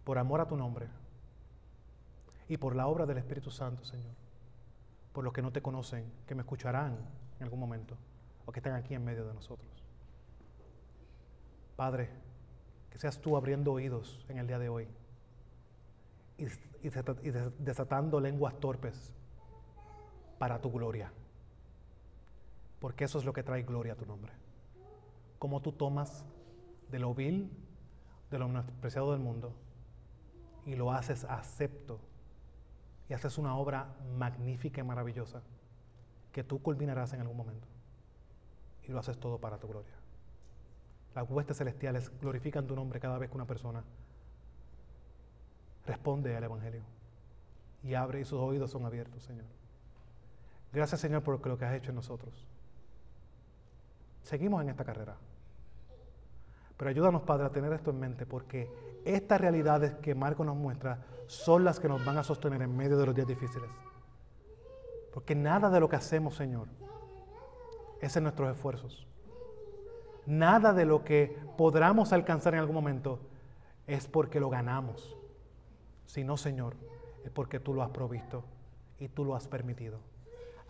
[0.04, 0.88] por amor a tu nombre
[2.48, 4.14] y por la obra del Espíritu Santo, Señor,
[5.12, 6.98] por los que no te conocen, que me escucharán
[7.38, 7.96] en algún momento
[8.44, 9.70] o que están aquí en medio de nosotros.
[11.76, 12.10] Padre,
[12.90, 14.88] que seas tú abriendo oídos en el día de hoy
[16.36, 16.46] y,
[17.58, 19.12] desatando lenguas torpes
[20.38, 21.12] para tu gloria.
[22.80, 24.39] Porque eso es lo que trae gloria a tu nombre.
[25.40, 26.24] Como tú tomas
[26.92, 27.50] de lo vil,
[28.30, 29.52] de lo menospreciado del mundo,
[30.64, 31.98] y lo haces acepto,
[33.08, 35.42] y haces una obra magnífica y maravillosa,
[36.30, 37.66] que tú culminarás en algún momento.
[38.86, 39.94] Y lo haces todo para tu gloria.
[41.16, 43.82] Las huestes celestiales glorifican tu nombre cada vez que una persona
[45.86, 46.82] responde al Evangelio
[47.82, 49.46] y abre y sus oídos son abiertos, Señor.
[50.72, 52.46] Gracias, Señor, por lo que has hecho en nosotros.
[54.22, 55.16] Seguimos en esta carrera.
[56.80, 58.70] Pero ayúdanos, Padre, a tener esto en mente, porque
[59.04, 62.96] estas realidades que Marco nos muestra son las que nos van a sostener en medio
[62.96, 63.68] de los días difíciles.
[65.12, 66.68] Porque nada de lo que hacemos, Señor,
[68.00, 69.06] es en nuestros esfuerzos.
[70.24, 73.20] Nada de lo que podamos alcanzar en algún momento
[73.86, 75.18] es porque lo ganamos.
[76.06, 76.76] Si no, Señor,
[77.26, 78.42] es porque tú lo has provisto
[78.98, 79.98] y tú lo has permitido.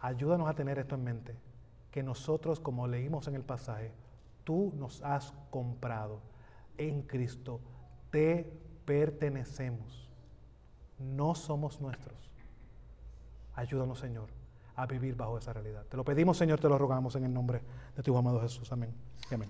[0.01, 1.37] Ayúdanos a tener esto en mente,
[1.93, 3.93] que nosotros, como leímos en el pasaje,
[4.51, 6.21] tú nos has comprado
[6.77, 7.61] en Cristo,
[8.11, 8.53] te
[8.85, 10.11] pertenecemos,
[10.99, 12.19] no somos nuestros.
[13.55, 14.29] Ayúdanos, Señor,
[14.75, 15.87] a vivir bajo esa realidad.
[15.89, 17.63] Te lo pedimos, Señor, te lo rogamos en el nombre
[17.95, 18.73] de tu amado Jesús.
[18.73, 18.93] Amén.
[19.31, 19.49] Amén.